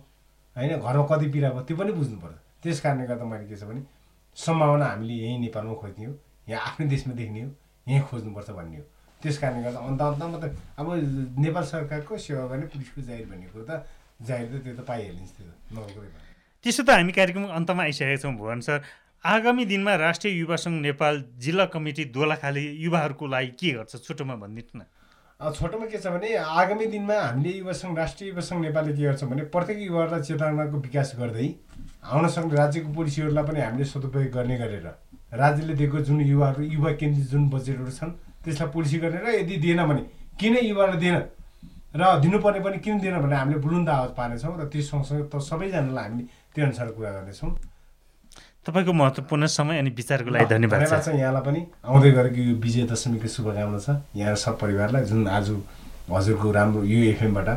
होइन 0.55 0.71
घरमा 0.79 1.05
कति 1.11 1.27
पीडा 1.33 1.49
भयो? 1.49 1.61
त्यो 1.67 1.77
पनि 1.77 1.91
बुझ्नु 1.91 2.17
पर्छ 2.23 2.37
त्यस 2.65 2.81
कारणले 2.81 3.05
गर्दा 3.07 3.25
मैले 3.29 3.45
के 3.45 3.55
छ 3.55 3.69
भने 3.69 3.81
सम्भावना 4.37 4.85
हामीले 4.91 5.13
यहीँ 5.23 5.37
नेपालमा 5.45 5.73
खोज्ने 5.81 6.05
हो 6.05 6.13
यहाँ 6.49 6.61
आफ्नै 6.67 6.87
देशमा 6.89 7.13
देख्ने 7.21 7.41
हो 7.45 7.49
यहीँ 7.87 8.01
खोज्नुपर्छ 8.09 8.49
भन्ने 8.57 8.77
हो। 8.77 8.83
त्यस 9.21 9.37
कारणले 9.39 9.61
गर्दा 9.63 9.79
अन्त 9.89 10.01
अन्त 10.01 10.23
मात्रै 10.33 10.49
अब 10.81 10.87
नेपाल 11.45 11.63
सरकारको 11.73 12.17
सेवा 12.25 12.45
गर्ने 12.51 12.65
पुलिसको 12.73 13.01
जाहिर 13.09 13.25
भन्ने 13.29 13.47
कुरो 13.53 13.65
त 13.69 13.85
जाहिर 14.27 14.47
त 14.51 14.63
त्यो 14.65 14.73
त 14.75 14.81
पाइहालिन्छ 14.89 15.31
त्यो 15.37 15.45
नकुरै 15.77 16.09
त्यसो 16.65 16.83
त 16.83 16.89
हामी 16.89 17.13
कार्यक्रम 17.19 17.45
अन्तमा 17.59 17.83
आइसकेका 17.83 18.17
छौँ 18.23 18.35
भुवन 18.41 18.59
सर। 18.67 18.79
आगामी 19.23 19.65
दिनमा 19.65 19.93
राष्ट्रिय 20.05 20.33
युवा 20.39 20.55
सङ्घ 20.63 20.77
नेपाल 20.81 21.23
जिल्ला 21.45 21.65
कमिटी 21.73 22.03
दोलाखाले 22.17 22.61
युवाहरूको 22.85 23.25
लागि 23.33 23.51
के 23.59 23.71
गर्छ 23.77 23.93
छोटोमा 24.05 24.35
भनिदिनु 24.43 24.81
न। 24.81 24.85
छोटोमा 25.39 25.85
के 25.85 25.97
छ 25.97 26.07
भने 26.07 26.33
आगामी 26.33 26.85
दिनमा 26.87 27.13
हामीले 27.13 27.51
युवा 27.51 27.73
सङ्घ 27.75 27.97
राष्ट्रिय 27.97 28.29
युवा 28.29 28.41
सङ्घ 28.41 28.61
नेपालले 28.61 28.93
के 28.95 29.03
गर्छ 29.03 29.23
भने 29.27 29.43
प्रत्येक 29.51 29.79
युवाहरूलाई 29.81 30.21
चेतनाको 30.23 30.77
विकास 30.79 31.11
गर्दै 31.19 31.47
आउन 32.07 32.27
सक्ने 32.31 32.55
राज्यको 32.55 32.93
पोलिसीहरूलाई 32.95 33.43
पनि 33.43 33.59
हामीले 33.59 33.85
सदुपयोग 33.85 34.31
गर्ने 34.31 34.57
गरेर 34.57 34.87
राज्यले 35.35 35.73
दिएको 35.75 35.99
जुन 36.07 36.21
युवाहरू 36.23 36.63
युवा 36.63 36.91
केन्द्रित 36.95 37.27
जुन 37.27 37.49
बजेटहरू 37.51 37.91
छन् 37.91 38.11
त्यसलाई 38.47 38.69
पोलिसी 38.71 38.97
गर्ने 39.03 39.19
र 39.27 39.35
यदि 39.35 39.55
दिएन 39.59 39.83
भने 39.83 40.01
किन 40.39 40.55
युवालाई 40.71 40.99
दिएन? 41.03 41.17
र 41.99 42.01
दिनुपर्ने 42.23 42.59
पनि 42.63 42.77
किन 42.79 42.99
दिएन 43.03 43.19
भने 43.19 43.35
हामीले 43.35 43.59
बुलुन्द 43.59 43.89
आवाज 43.89 44.11
पार्नेछौँ 44.15 44.55
र 44.55 44.71
त्यो 44.71 44.81
सँगसँगै 44.87 45.23
त 45.27 45.43
सबैजनालाई 45.43 46.03
हामीले 46.07 46.25
त्यो 46.55 46.65
अनुसार 46.65 46.87
कुरा 46.95 47.11
गर्नेछौँ। 47.11 47.51
तपाईँको 48.65 48.93
महत्त्वपूर्ण 48.93 49.45
समय 49.45 49.79
अनि 49.79 49.89
विचारको 49.93 50.29
लागि 50.29 50.45
धन्यवाद 50.49 50.81
छ 50.85 51.07
यहाँलाई 51.13 51.43
पनि। 51.45 51.61
आउँदै 51.85 52.11
गरेको 52.11 52.41
यो 52.41 52.55
विजय 52.57 52.83
दशमीको 52.89 53.27
शुभकामना 53.29 53.79
छ। 53.79 54.01
यहाँ 54.15 54.35
सब 54.35 54.57
परिवारलाई 54.59 55.03
जुन 55.05 55.27
आज 55.29 55.49
हजुरको 56.09 56.51
राम्रो 56.51 56.83
यो 56.83 56.99
एफएमबाट 57.11 57.49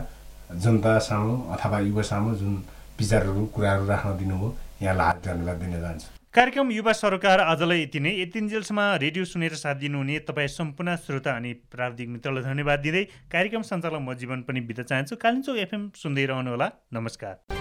जनता 0.52 0.98
सामु 1.08 1.32
अथवा 1.56 1.78
युवा 1.88 2.02
सामु 2.02 2.34
जुन 2.36 2.54
विचारहरू 3.00 3.44
कुराहरू 3.56 3.86
राख्न 3.88 4.16
दिनुभयो 4.18 4.54
यहाँलाई 4.82 5.06
हात 5.06 5.18
धन्यवाद 5.24 5.56
दिन 5.56 5.80
चाहन्छु। 5.80 6.08
कार्यक्रम 6.34 6.70
युवा 6.70 6.92
सरकार 6.92 7.40
आजलाई 7.40 7.82
यति 7.82 8.00
नै। 8.00 8.12
यतिन्जेलसम्म 8.20 8.80
रेडियो 9.02 9.24
सुनेर 9.24 9.54
साथ 9.56 9.74
दिनुहुने 9.80 10.18
तपाईँ 10.28 10.48
सम्पूर्ण 10.48 10.96
श्रोता 11.04 11.36
अनि 11.36 11.52
प्राविधिक 11.72 12.08
मित्रलाई 12.08 12.42
धन्यवाद 12.44 12.78
दिँदै 12.80 13.04
कार्यक्रम 13.32 13.62
सञ्चालक 13.64 14.00
म 14.00 14.14
जीवन 14.14 14.42
पनि 14.44 14.60
बित्न 14.60 14.82
चाहन्छु। 14.84 15.16
कालिम्चोक 15.16 15.56
एफएम 15.58 15.90
सुन्दै 15.96 16.26
रहनुहोला। 16.26 16.68
नमस्कार। 16.94 17.57